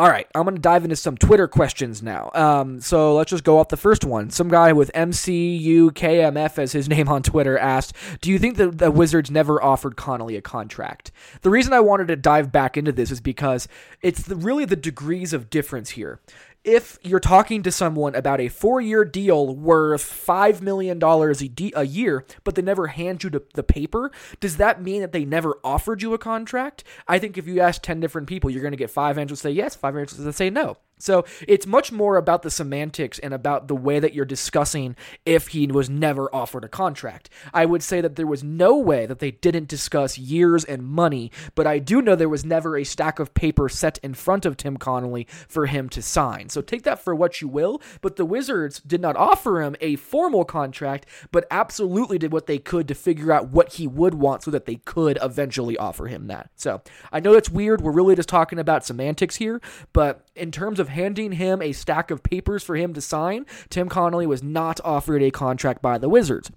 All 0.00 0.08
right, 0.08 0.26
I'm 0.34 0.44
going 0.44 0.54
to 0.54 0.62
dive 0.62 0.84
into 0.84 0.96
some 0.96 1.18
Twitter 1.18 1.46
questions 1.46 2.02
now. 2.02 2.30
Um, 2.32 2.80
so 2.80 3.14
let's 3.14 3.28
just 3.28 3.44
go 3.44 3.58
off 3.58 3.68
the 3.68 3.76
first 3.76 4.02
one. 4.02 4.30
Some 4.30 4.48
guy 4.48 4.72
with 4.72 4.90
MCUKMF 4.94 6.58
as 6.58 6.72
his 6.72 6.88
name 6.88 7.06
on 7.08 7.22
Twitter 7.22 7.58
asked, 7.58 7.94
Do 8.22 8.30
you 8.30 8.38
think 8.38 8.56
that 8.56 8.78
the 8.78 8.90
Wizards 8.90 9.30
never 9.30 9.62
offered 9.62 9.96
Connelly 9.96 10.36
a 10.36 10.40
contract? 10.40 11.12
The 11.42 11.50
reason 11.50 11.74
I 11.74 11.80
wanted 11.80 12.08
to 12.08 12.16
dive 12.16 12.50
back 12.50 12.78
into 12.78 12.92
this 12.92 13.10
is 13.10 13.20
because 13.20 13.68
it's 14.00 14.22
the, 14.22 14.36
really 14.36 14.64
the 14.64 14.74
degrees 14.74 15.34
of 15.34 15.50
difference 15.50 15.90
here 15.90 16.18
if 16.64 16.98
you're 17.02 17.20
talking 17.20 17.62
to 17.62 17.72
someone 17.72 18.14
about 18.14 18.40
a 18.40 18.48
four 18.48 18.80
year 18.80 19.04
deal 19.04 19.54
worth 19.54 20.02
$5 20.02 20.60
million 20.60 21.02
a, 21.02 21.82
year, 21.84 22.24
but 22.44 22.54
they 22.54 22.62
never 22.62 22.88
hand 22.88 23.24
you 23.24 23.30
the 23.30 23.62
paper, 23.62 24.10
does 24.40 24.58
that 24.58 24.82
mean 24.82 25.00
that 25.00 25.12
they 25.12 25.24
never 25.24 25.58
offered 25.64 26.02
you 26.02 26.12
a 26.12 26.18
contract? 26.18 26.84
I 27.08 27.18
think 27.18 27.38
if 27.38 27.46
you 27.46 27.60
ask 27.60 27.82
10 27.82 28.00
different 28.00 28.28
people, 28.28 28.50
you're 28.50 28.62
going 28.62 28.72
to 28.72 28.76
get 28.76 28.90
five 28.90 29.18
answers 29.18 29.42
that 29.42 29.48
say 29.48 29.52
yes, 29.52 29.74
five 29.74 29.96
answers 29.96 30.18
that 30.18 30.32
say 30.34 30.50
no. 30.50 30.76
So 31.00 31.24
it's 31.46 31.66
much 31.66 31.92
more 31.92 32.16
about 32.16 32.42
the 32.42 32.50
semantics 32.50 33.18
and 33.18 33.34
about 33.34 33.68
the 33.68 33.74
way 33.74 33.98
that 33.98 34.14
you're 34.14 34.24
discussing 34.24 34.96
if 35.24 35.48
he 35.48 35.66
was 35.66 35.88
never 35.88 36.34
offered 36.34 36.64
a 36.64 36.68
contract. 36.68 37.30
I 37.52 37.66
would 37.66 37.82
say 37.82 38.00
that 38.00 38.16
there 38.16 38.26
was 38.26 38.44
no 38.44 38.76
way 38.76 39.06
that 39.06 39.18
they 39.18 39.30
didn't 39.30 39.68
discuss 39.68 40.18
years 40.18 40.64
and 40.64 40.82
money, 40.82 41.30
but 41.54 41.66
I 41.66 41.78
do 41.78 42.02
know 42.02 42.14
there 42.14 42.28
was 42.28 42.44
never 42.44 42.76
a 42.76 42.84
stack 42.84 43.18
of 43.18 43.34
paper 43.34 43.68
set 43.68 43.98
in 44.02 44.14
front 44.14 44.44
of 44.44 44.56
Tim 44.56 44.76
Connelly 44.76 45.26
for 45.48 45.66
him 45.66 45.88
to 45.90 46.02
sign. 46.02 46.48
So 46.48 46.60
take 46.60 46.82
that 46.84 47.02
for 47.02 47.14
what 47.14 47.40
you 47.40 47.48
will, 47.48 47.80
but 48.00 48.16
the 48.16 48.24
Wizards 48.24 48.80
did 48.80 49.00
not 49.00 49.16
offer 49.16 49.62
him 49.62 49.76
a 49.80 49.96
formal 49.96 50.44
contract, 50.44 51.06
but 51.30 51.46
absolutely 51.50 52.18
did 52.18 52.32
what 52.32 52.46
they 52.46 52.58
could 52.58 52.88
to 52.88 52.94
figure 52.94 53.32
out 53.32 53.48
what 53.48 53.74
he 53.74 53.86
would 53.86 54.14
want 54.14 54.42
so 54.42 54.50
that 54.50 54.66
they 54.66 54.76
could 54.76 55.18
eventually 55.22 55.76
offer 55.76 56.06
him 56.06 56.26
that. 56.26 56.50
So 56.56 56.82
I 57.10 57.20
know 57.20 57.32
that's 57.32 57.50
weird. 57.50 57.80
We're 57.80 57.92
really 57.92 58.14
just 58.14 58.28
talking 58.28 58.58
about 58.58 58.84
semantics 58.84 59.36
here, 59.36 59.60
but 59.92 60.26
in 60.34 60.50
terms 60.50 60.80
of 60.80 60.89
handing 60.90 61.32
him 61.32 61.62
a 61.62 61.72
stack 61.72 62.10
of 62.10 62.22
papers 62.22 62.62
for 62.62 62.76
him 62.76 62.92
to 62.94 63.00
sign, 63.00 63.46
Tim 63.68 63.88
Connelly 63.88 64.26
was 64.26 64.42
not 64.42 64.80
offered 64.84 65.22
a 65.22 65.30
contract 65.30 65.82
by 65.82 65.98
the 65.98 66.08
Wizards. 66.08 66.50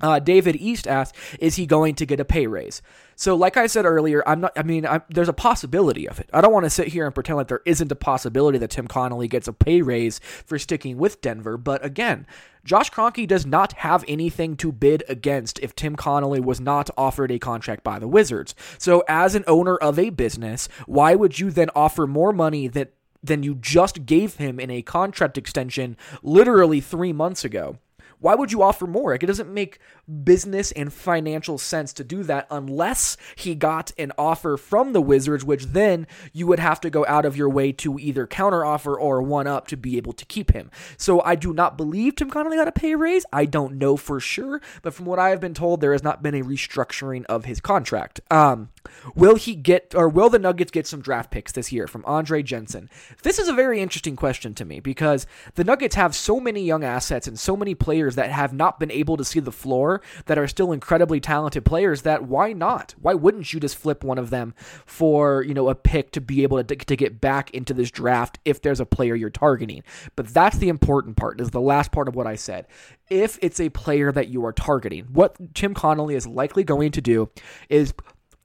Uh, 0.00 0.18
David 0.18 0.56
East 0.56 0.86
asked, 0.86 1.14
"Is 1.38 1.56
he 1.56 1.66
going 1.66 1.94
to 1.94 2.06
get 2.06 2.20
a 2.20 2.24
pay 2.24 2.46
raise?" 2.46 2.82
So, 3.16 3.36
like 3.36 3.56
I 3.56 3.66
said 3.66 3.84
earlier, 3.84 4.22
I'm 4.26 4.40
not. 4.40 4.52
I 4.56 4.62
mean, 4.62 4.84
I'm, 4.84 5.02
there's 5.08 5.28
a 5.28 5.32
possibility 5.32 6.08
of 6.08 6.18
it. 6.18 6.28
I 6.32 6.40
don't 6.40 6.52
want 6.52 6.64
to 6.64 6.70
sit 6.70 6.88
here 6.88 7.06
and 7.06 7.14
pretend 7.14 7.36
like 7.36 7.48
there 7.48 7.62
isn't 7.64 7.92
a 7.92 7.96
possibility 7.96 8.58
that 8.58 8.70
Tim 8.70 8.88
Connelly 8.88 9.28
gets 9.28 9.48
a 9.48 9.52
pay 9.52 9.82
raise 9.82 10.18
for 10.18 10.58
sticking 10.58 10.98
with 10.98 11.20
Denver. 11.20 11.56
But 11.56 11.84
again, 11.84 12.26
Josh 12.64 12.90
Kroenke 12.90 13.26
does 13.26 13.46
not 13.46 13.72
have 13.74 14.04
anything 14.08 14.56
to 14.56 14.72
bid 14.72 15.04
against 15.08 15.60
if 15.60 15.76
Tim 15.76 15.96
Connelly 15.96 16.40
was 16.40 16.60
not 16.60 16.90
offered 16.96 17.30
a 17.30 17.38
contract 17.38 17.84
by 17.84 17.98
the 17.98 18.08
Wizards. 18.08 18.54
So, 18.78 19.04
as 19.08 19.34
an 19.34 19.44
owner 19.46 19.76
of 19.76 19.98
a 19.98 20.10
business, 20.10 20.68
why 20.86 21.14
would 21.14 21.38
you 21.38 21.50
then 21.50 21.70
offer 21.74 22.06
more 22.06 22.32
money 22.32 22.66
that 22.68 22.92
than 23.26 23.42
you 23.42 23.54
just 23.54 24.06
gave 24.06 24.36
him 24.36 24.60
in 24.60 24.70
a 24.70 24.82
contract 24.82 25.38
extension 25.38 25.96
literally 26.22 26.80
three 26.80 27.12
months 27.12 27.44
ago. 27.44 27.78
Why 28.24 28.34
would 28.34 28.52
you 28.52 28.62
offer 28.62 28.86
more? 28.86 29.12
Like, 29.12 29.22
it 29.22 29.26
doesn't 29.26 29.52
make 29.52 29.78
business 30.24 30.72
and 30.72 30.90
financial 30.90 31.58
sense 31.58 31.92
to 31.92 32.02
do 32.02 32.22
that 32.22 32.46
unless 32.50 33.18
he 33.36 33.54
got 33.54 33.92
an 33.98 34.12
offer 34.16 34.56
from 34.56 34.94
the 34.94 35.02
Wizards, 35.02 35.44
which 35.44 35.66
then 35.66 36.06
you 36.32 36.46
would 36.46 36.58
have 36.58 36.80
to 36.80 36.88
go 36.88 37.04
out 37.06 37.26
of 37.26 37.36
your 37.36 37.50
way 37.50 37.70
to 37.72 37.98
either 37.98 38.26
counteroffer 38.26 38.96
or 38.98 39.20
one 39.20 39.46
up 39.46 39.66
to 39.66 39.76
be 39.76 39.98
able 39.98 40.14
to 40.14 40.24
keep 40.24 40.52
him. 40.52 40.70
So 40.96 41.20
I 41.20 41.34
do 41.34 41.52
not 41.52 41.76
believe 41.76 42.16
Tim 42.16 42.30
Connelly 42.30 42.56
got 42.56 42.66
a 42.66 42.72
pay 42.72 42.94
raise. 42.94 43.26
I 43.30 43.44
don't 43.44 43.74
know 43.74 43.94
for 43.98 44.20
sure, 44.20 44.62
but 44.80 44.94
from 44.94 45.04
what 45.04 45.18
I 45.18 45.28
have 45.28 45.40
been 45.40 45.52
told, 45.52 45.82
there 45.82 45.92
has 45.92 46.02
not 46.02 46.22
been 46.22 46.34
a 46.34 46.42
restructuring 46.42 47.26
of 47.26 47.44
his 47.44 47.60
contract. 47.60 48.22
Um, 48.30 48.70
will 49.14 49.36
he 49.36 49.54
get 49.54 49.94
or 49.94 50.08
will 50.08 50.30
the 50.30 50.38
Nuggets 50.38 50.70
get 50.70 50.86
some 50.86 51.02
draft 51.02 51.30
picks 51.30 51.52
this 51.52 51.72
year 51.72 51.86
from 51.86 52.04
Andre 52.06 52.42
Jensen? 52.42 52.88
This 53.22 53.38
is 53.38 53.48
a 53.48 53.52
very 53.52 53.82
interesting 53.82 54.16
question 54.16 54.54
to 54.54 54.64
me 54.64 54.80
because 54.80 55.26
the 55.56 55.64
Nuggets 55.64 55.94
have 55.94 56.14
so 56.14 56.40
many 56.40 56.62
young 56.62 56.84
assets 56.84 57.26
and 57.26 57.38
so 57.38 57.54
many 57.54 57.74
players 57.74 58.13
that 58.14 58.30
have 58.30 58.52
not 58.52 58.78
been 58.78 58.90
able 58.90 59.16
to 59.16 59.24
see 59.24 59.40
the 59.40 59.52
floor 59.52 60.00
that 60.26 60.38
are 60.38 60.48
still 60.48 60.72
incredibly 60.72 61.20
talented 61.20 61.64
players 61.64 62.02
that 62.02 62.24
why 62.24 62.52
not? 62.52 62.94
Why 63.00 63.14
wouldn't 63.14 63.52
you 63.52 63.60
just 63.60 63.76
flip 63.76 64.04
one 64.04 64.18
of 64.18 64.30
them 64.30 64.54
for, 64.86 65.42
you 65.42 65.54
know, 65.54 65.68
a 65.68 65.74
pick 65.74 66.10
to 66.12 66.20
be 66.20 66.42
able 66.42 66.62
to, 66.62 66.76
to 66.76 66.96
get 66.96 67.20
back 67.20 67.50
into 67.50 67.74
this 67.74 67.90
draft 67.90 68.38
if 68.44 68.62
there's 68.62 68.80
a 68.80 68.86
player 68.86 69.14
you're 69.14 69.30
targeting? 69.30 69.82
But 70.16 70.28
that's 70.28 70.58
the 70.58 70.68
important 70.68 71.16
part, 71.16 71.40
is 71.40 71.50
the 71.50 71.60
last 71.60 71.92
part 71.92 72.08
of 72.08 72.14
what 72.14 72.26
I 72.26 72.36
said. 72.36 72.66
If 73.10 73.38
it's 73.42 73.60
a 73.60 73.68
player 73.68 74.12
that 74.12 74.28
you 74.28 74.44
are 74.44 74.52
targeting, 74.52 75.04
what 75.12 75.54
Tim 75.54 75.74
Connelly 75.74 76.14
is 76.14 76.26
likely 76.26 76.64
going 76.64 76.92
to 76.92 77.00
do 77.00 77.30
is, 77.68 77.94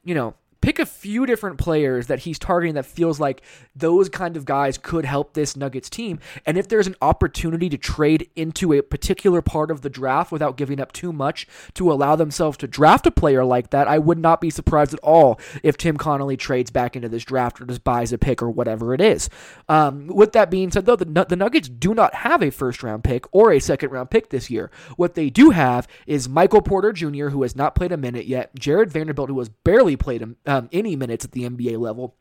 you 0.03 0.15
know, 0.15 0.35
pick 0.61 0.79
a 0.79 0.85
few 0.85 1.25
different 1.25 1.57
players 1.57 2.07
that 2.07 2.19
he's 2.19 2.39
targeting 2.39 2.75
that 2.75 2.85
feels 2.85 3.19
like 3.19 3.41
those 3.75 4.09
kind 4.09 4.35
of 4.35 4.45
guys 4.45 4.77
could 4.77 5.05
help 5.05 5.33
this 5.33 5.55
Nuggets 5.55 5.89
team. 5.89 6.19
And 6.45 6.57
if 6.57 6.67
there's 6.67 6.87
an 6.87 6.95
opportunity 7.01 7.69
to 7.69 7.77
trade 7.77 8.29
into 8.35 8.73
a 8.73 8.81
particular 8.81 9.41
part 9.41 9.71
of 9.71 9.81
the 9.81 9.89
draft 9.89 10.31
without 10.31 10.57
giving 10.57 10.79
up 10.79 10.91
too 10.91 11.13
much 11.13 11.47
to 11.75 11.91
allow 11.91 12.15
themselves 12.15 12.57
to 12.57 12.67
draft 12.67 13.07
a 13.07 13.11
player 13.11 13.45
like 13.45 13.69
that, 13.69 13.87
I 13.87 13.99
would 13.99 14.17
not 14.17 14.41
be 14.41 14.49
surprised 14.49 14.93
at 14.93 14.99
all 14.99 15.39
if 15.63 15.77
Tim 15.77 15.97
Connelly 15.97 16.37
trades 16.37 16.71
back 16.71 16.95
into 16.95 17.09
this 17.09 17.23
draft 17.23 17.61
or 17.61 17.65
just 17.65 17.83
buys 17.83 18.11
a 18.11 18.17
pick 18.17 18.41
or 18.41 18.49
whatever 18.49 18.93
it 18.93 19.01
is. 19.01 19.29
Um, 19.67 20.07
with 20.07 20.33
that 20.33 20.51
being 20.51 20.71
said, 20.71 20.85
though, 20.85 20.95
the, 20.95 21.05
the 21.05 21.35
Nuggets 21.35 21.69
do 21.69 21.93
not 21.93 22.13
have 22.15 22.43
a 22.43 22.49
first 22.49 22.83
round 22.83 23.03
pick 23.03 23.25
or 23.31 23.51
a 23.51 23.59
second 23.59 23.91
round 23.91 24.11
pick 24.11 24.29
this 24.29 24.49
year. 24.49 24.71
What 24.97 25.15
they 25.15 25.29
do 25.29 25.51
have 25.51 25.87
is 26.05 26.27
Michael 26.27 26.61
Porter 26.61 26.91
Jr., 26.91 27.29
who 27.29 27.43
has 27.43 27.55
not 27.55 27.75
played 27.75 27.91
a 27.91 27.97
minute 27.97 28.25
yet, 28.25 28.53
Jarred 28.55 28.91
Vanderbilt, 28.91 29.29
who 29.29 29.39
has 29.39 29.49
barely 29.49 29.95
played 29.95 30.21
a, 30.21 30.29
um, 30.49 30.67
any 30.71 30.95
minutes 30.95 31.25
at 31.25 31.31
the 31.31 31.47
NBA 31.47 31.79
level. 31.79 32.15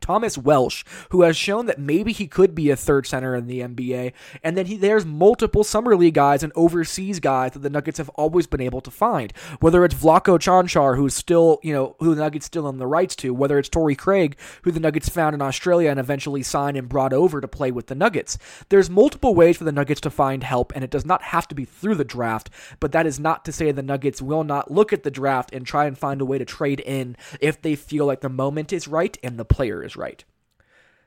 Thomas 0.00 0.36
Welsh, 0.38 0.84
who 1.10 1.22
has 1.22 1.36
shown 1.36 1.66
that 1.66 1.78
maybe 1.78 2.12
he 2.12 2.26
could 2.26 2.54
be 2.54 2.70
a 2.70 2.76
third 2.76 3.06
center 3.06 3.34
in 3.34 3.46
the 3.46 3.60
NBA, 3.60 4.12
and 4.42 4.56
then 4.56 4.66
he, 4.66 4.76
there's 4.76 5.06
multiple 5.06 5.64
summer 5.64 5.96
league 5.96 6.14
guys 6.14 6.42
and 6.42 6.52
overseas 6.56 7.20
guys 7.20 7.52
that 7.52 7.60
the 7.60 7.70
Nuggets 7.70 7.98
have 7.98 8.08
always 8.10 8.46
been 8.46 8.60
able 8.60 8.80
to 8.80 8.90
find. 8.90 9.32
Whether 9.60 9.84
it's 9.84 9.94
Vlatko 9.94 10.38
Cancar, 10.38 10.96
who's 10.96 11.14
still, 11.14 11.60
you 11.62 11.72
know, 11.72 11.96
who 12.00 12.14
the 12.14 12.22
Nuggets 12.22 12.46
still 12.46 12.66
own 12.66 12.78
the 12.78 12.86
rights 12.86 13.14
to, 13.16 13.34
whether 13.34 13.58
it's 13.58 13.68
Torrey 13.68 13.94
Craig, 13.94 14.36
who 14.62 14.70
the 14.70 14.80
Nuggets 14.80 15.08
found 15.08 15.34
in 15.34 15.42
Australia 15.42 15.90
and 15.90 16.00
eventually 16.00 16.42
signed 16.42 16.76
and 16.76 16.88
brought 16.88 17.12
over 17.12 17.40
to 17.40 17.48
play 17.48 17.70
with 17.70 17.86
the 17.86 17.94
Nuggets. 17.94 18.38
There's 18.68 18.90
multiple 18.90 19.34
ways 19.34 19.56
for 19.56 19.64
the 19.64 19.72
Nuggets 19.72 20.00
to 20.02 20.10
find 20.10 20.42
help, 20.42 20.72
and 20.74 20.84
it 20.84 20.90
does 20.90 21.04
not 21.04 21.22
have 21.22 21.48
to 21.48 21.54
be 21.54 21.64
through 21.64 21.96
the 21.96 22.04
draft, 22.04 22.50
but 22.78 22.92
that 22.92 23.06
is 23.06 23.20
not 23.20 23.44
to 23.44 23.52
say 23.52 23.70
the 23.72 23.82
Nuggets 23.82 24.22
will 24.22 24.44
not 24.44 24.70
look 24.70 24.92
at 24.92 25.02
the 25.02 25.10
draft 25.10 25.52
and 25.52 25.66
try 25.66 25.86
and 25.86 25.98
find 25.98 26.20
a 26.20 26.24
way 26.24 26.38
to 26.38 26.44
trade 26.44 26.80
in 26.80 27.16
if 27.40 27.60
they 27.60 27.74
feel 27.74 28.06
like 28.06 28.20
the 28.20 28.28
moment 28.28 28.72
is 28.72 28.88
right 28.88 29.16
and 29.22 29.38
the 29.38 29.44
player 29.44 29.82
is 29.82 29.89
is 29.90 29.96
right. 29.96 30.24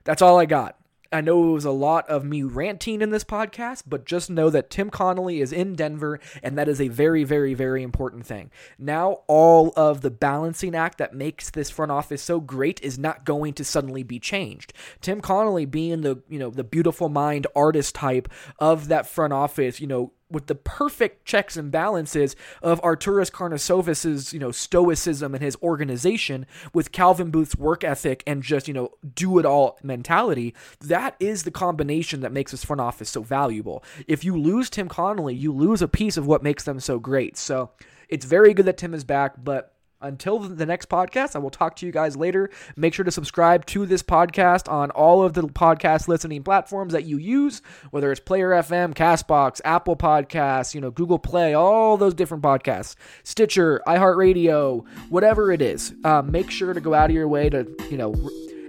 That's 0.03 0.21
all 0.21 0.39
I 0.39 0.45
got. 0.45 0.77
I 1.13 1.21
know 1.21 1.49
it 1.49 1.53
was 1.53 1.65
a 1.65 1.71
lot 1.71 2.09
of 2.09 2.25
me 2.25 2.41
ranting 2.41 2.99
in 2.99 3.11
this 3.11 3.23
podcast, 3.23 3.83
but 3.85 4.03
just 4.03 4.31
know 4.31 4.49
that 4.49 4.71
Tim 4.71 4.89
Connelly 4.89 5.41
is 5.41 5.53
in 5.53 5.75
Denver, 5.75 6.19
and 6.41 6.57
that 6.57 6.67
is 6.67 6.81
a 6.81 6.87
very, 6.87 7.23
very, 7.23 7.53
very 7.53 7.83
important 7.83 8.25
thing. 8.25 8.49
Now, 8.79 9.19
all 9.27 9.73
of 9.75 10.01
the 10.01 10.09
balancing 10.09 10.73
act 10.73 10.97
that 10.97 11.13
makes 11.13 11.51
this 11.51 11.69
front 11.69 11.91
office 11.91 12.23
so 12.23 12.39
great 12.39 12.81
is 12.81 12.97
not 12.97 13.25
going 13.25 13.53
to 13.53 13.63
suddenly 13.63 14.01
be 14.01 14.19
changed. 14.19 14.73
Tim 15.01 15.21
Connelly 15.21 15.65
being 15.65 16.01
the, 16.01 16.23
you 16.27 16.39
know, 16.39 16.49
the 16.49 16.63
beautiful 16.63 17.09
mind 17.09 17.45
artist 17.55 17.93
type 17.93 18.27
of 18.57 18.87
that 18.87 19.05
front 19.05 19.33
office, 19.33 19.79
you 19.79 19.87
know, 19.87 20.13
with 20.33 20.47
the 20.47 20.55
perfect 20.55 21.25
checks 21.25 21.55
and 21.55 21.71
balances 21.71 22.35
of 22.61 22.81
Arturas 22.81 23.31
Karnisovas's, 23.31 24.33
you 24.33 24.39
know, 24.39 24.51
stoicism 24.51 25.33
and 25.33 25.43
his 25.43 25.55
organization 25.63 26.45
with 26.73 26.91
Calvin 26.91 27.31
Booth's 27.31 27.55
work 27.55 27.83
ethic 27.83 28.23
and 28.27 28.43
just, 28.43 28.67
you 28.67 28.73
know, 28.73 28.89
do 29.15 29.39
it 29.39 29.45
all 29.45 29.79
mentality, 29.81 30.53
that 30.81 31.15
is 31.19 31.43
the 31.43 31.51
combination 31.51 32.19
that 32.21 32.31
makes 32.31 32.51
this 32.51 32.65
front 32.65 32.81
office 32.81 33.09
so 33.09 33.21
valuable. 33.21 33.83
If 34.07 34.25
you 34.25 34.37
lose 34.37 34.69
Tim 34.69 34.89
Connelly, 34.89 35.35
you 35.35 35.53
lose 35.53 35.81
a 35.81 35.87
piece 35.87 36.17
of 36.17 36.27
what 36.27 36.43
makes 36.43 36.63
them 36.63 36.79
so 36.79 36.99
great. 36.99 37.37
So 37.37 37.71
it's 38.09 38.25
very 38.25 38.53
good 38.53 38.65
that 38.65 38.77
Tim 38.77 38.93
is 38.93 39.03
back, 39.03 39.43
but 39.43 39.72
until 40.03 40.39
the 40.39 40.65
next 40.65 40.89
podcast, 40.89 41.35
I 41.35 41.39
will 41.39 41.49
talk 41.49 41.75
to 41.77 41.85
you 41.85 41.91
guys 41.91 42.15
later. 42.15 42.49
Make 42.75 42.93
sure 42.93 43.05
to 43.05 43.11
subscribe 43.11 43.65
to 43.67 43.85
this 43.85 44.03
podcast 44.03 44.71
on 44.71 44.91
all 44.91 45.23
of 45.23 45.33
the 45.33 45.43
podcast 45.43 46.07
listening 46.07 46.43
platforms 46.43 46.93
that 46.93 47.05
you 47.05 47.17
use, 47.17 47.61
whether 47.91 48.11
it's 48.11 48.19
Player 48.19 48.49
FM, 48.49 48.93
Castbox, 48.93 49.61
Apple 49.63 49.95
Podcasts, 49.95 50.75
you 50.75 50.81
know, 50.81 50.91
Google 50.91 51.19
Play, 51.19 51.53
all 51.53 51.97
those 51.97 52.13
different 52.13 52.43
podcasts, 52.43 52.95
Stitcher, 53.23 53.81
iHeartRadio, 53.87 54.85
whatever 55.09 55.51
it 55.51 55.61
is. 55.61 55.93
Um, 56.03 56.31
make 56.31 56.51
sure 56.51 56.73
to 56.73 56.81
go 56.81 56.93
out 56.93 57.09
of 57.09 57.15
your 57.15 57.27
way 57.27 57.49
to, 57.49 57.67
you 57.89 57.97
know, 57.97 58.13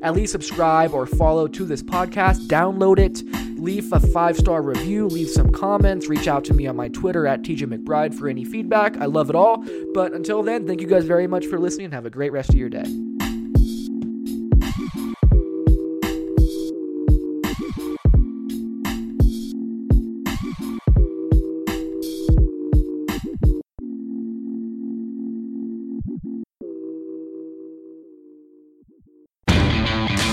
at 0.04 0.14
least 0.14 0.32
subscribe 0.32 0.92
or 0.92 1.06
follow 1.06 1.48
to 1.48 1.64
this 1.64 1.82
podcast. 1.82 2.46
Download 2.46 2.98
it, 2.98 3.22
leave 3.58 3.90
a 3.92 3.98
five 3.98 4.36
star 4.36 4.62
review, 4.62 5.06
leave 5.06 5.30
some 5.30 5.50
comments, 5.50 6.08
reach 6.08 6.28
out 6.28 6.44
to 6.44 6.54
me 6.54 6.66
on 6.66 6.76
my 6.76 6.88
Twitter 6.88 7.26
at 7.26 7.42
TJ 7.42 7.66
McBride 7.66 8.14
for 8.14 8.28
any 8.28 8.44
feedback. 8.44 8.98
I 8.98 9.06
love 9.06 9.30
it 9.30 9.34
all. 9.34 9.64
But 9.94 10.12
until 10.12 10.42
then, 10.42 10.66
thank 10.66 10.82
you 10.82 10.86
guys 10.86 11.04
very 11.06 11.26
much 11.26 11.46
for 11.46 11.58
listening 11.58 11.86
and 11.86 11.94
have 11.94 12.06
a 12.06 12.10
great 12.10 12.32
rest 12.32 12.50
of 12.50 12.56
your 12.56 12.68
day. 12.68 13.13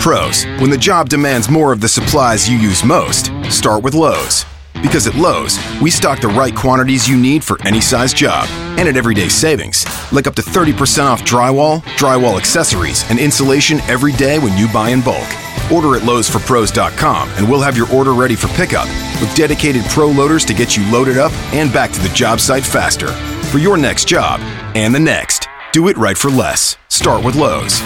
Pros, 0.02 0.46
when 0.60 0.72
the 0.72 0.78
job 0.80 1.10
demands 1.10 1.48
more 1.48 1.72
of 1.72 1.80
the 1.80 1.88
supplies 1.88 2.50
you 2.50 2.58
use 2.58 2.84
most, 2.84 3.32
start 3.52 3.84
with 3.84 3.94
Lowe's. 3.94 4.46
Because 4.82 5.06
at 5.06 5.14
Lowe's, 5.14 5.60
we 5.80 5.92
stock 5.92 6.20
the 6.20 6.28
right 6.28 6.56
quantities 6.56 7.08
you 7.08 7.16
need 7.16 7.44
for 7.44 7.62
any 7.68 7.80
size 7.80 8.12
job 8.12 8.48
and 8.80 8.90
at 8.90 8.98
everyday 8.98 9.30
savings, 9.30 9.86
like 10.12 10.26
up 10.26 10.34
to 10.34 10.42
30% 10.42 11.06
off 11.06 11.22
drywall, 11.22 11.82
drywall 11.98 12.40
accessories, 12.40 13.08
and 13.12 13.20
insulation 13.20 13.80
every 13.82 14.12
day 14.14 14.40
when 14.40 14.58
you 14.58 14.68
buy 14.74 14.90
in 14.90 15.02
bulk. 15.02 15.28
Order 15.72 15.96
at 15.96 16.02
Lowe'sForPros.com 16.02 17.30
and 17.34 17.48
we'll 17.48 17.62
have 17.62 17.78
your 17.78 17.94
order 17.94 18.16
ready 18.16 18.36
for 18.36 18.48
pickup 18.58 18.88
with 19.22 19.32
dedicated 19.36 19.84
pro 19.86 20.08
loaders 20.08 20.46
to 20.46 20.56
get 20.56 20.76
you 20.76 20.92
loaded 20.92 21.20
up 21.20 21.32
and 21.54 21.72
back 21.72 21.92
to 21.92 22.00
the 22.02 22.10
job 22.10 22.40
site 22.40 22.66
faster. 22.66 23.10
For 23.52 23.60
your 23.60 23.78
next 23.78 24.08
job 24.08 24.40
and 24.76 24.96
the 24.96 25.00
next, 25.00 25.48
do 25.74 25.90
it 25.90 25.98
right 25.98 26.18
for 26.18 26.32
less. 26.32 26.76
Start 26.88 27.24
with 27.24 27.36
Lowe's. 27.36 27.84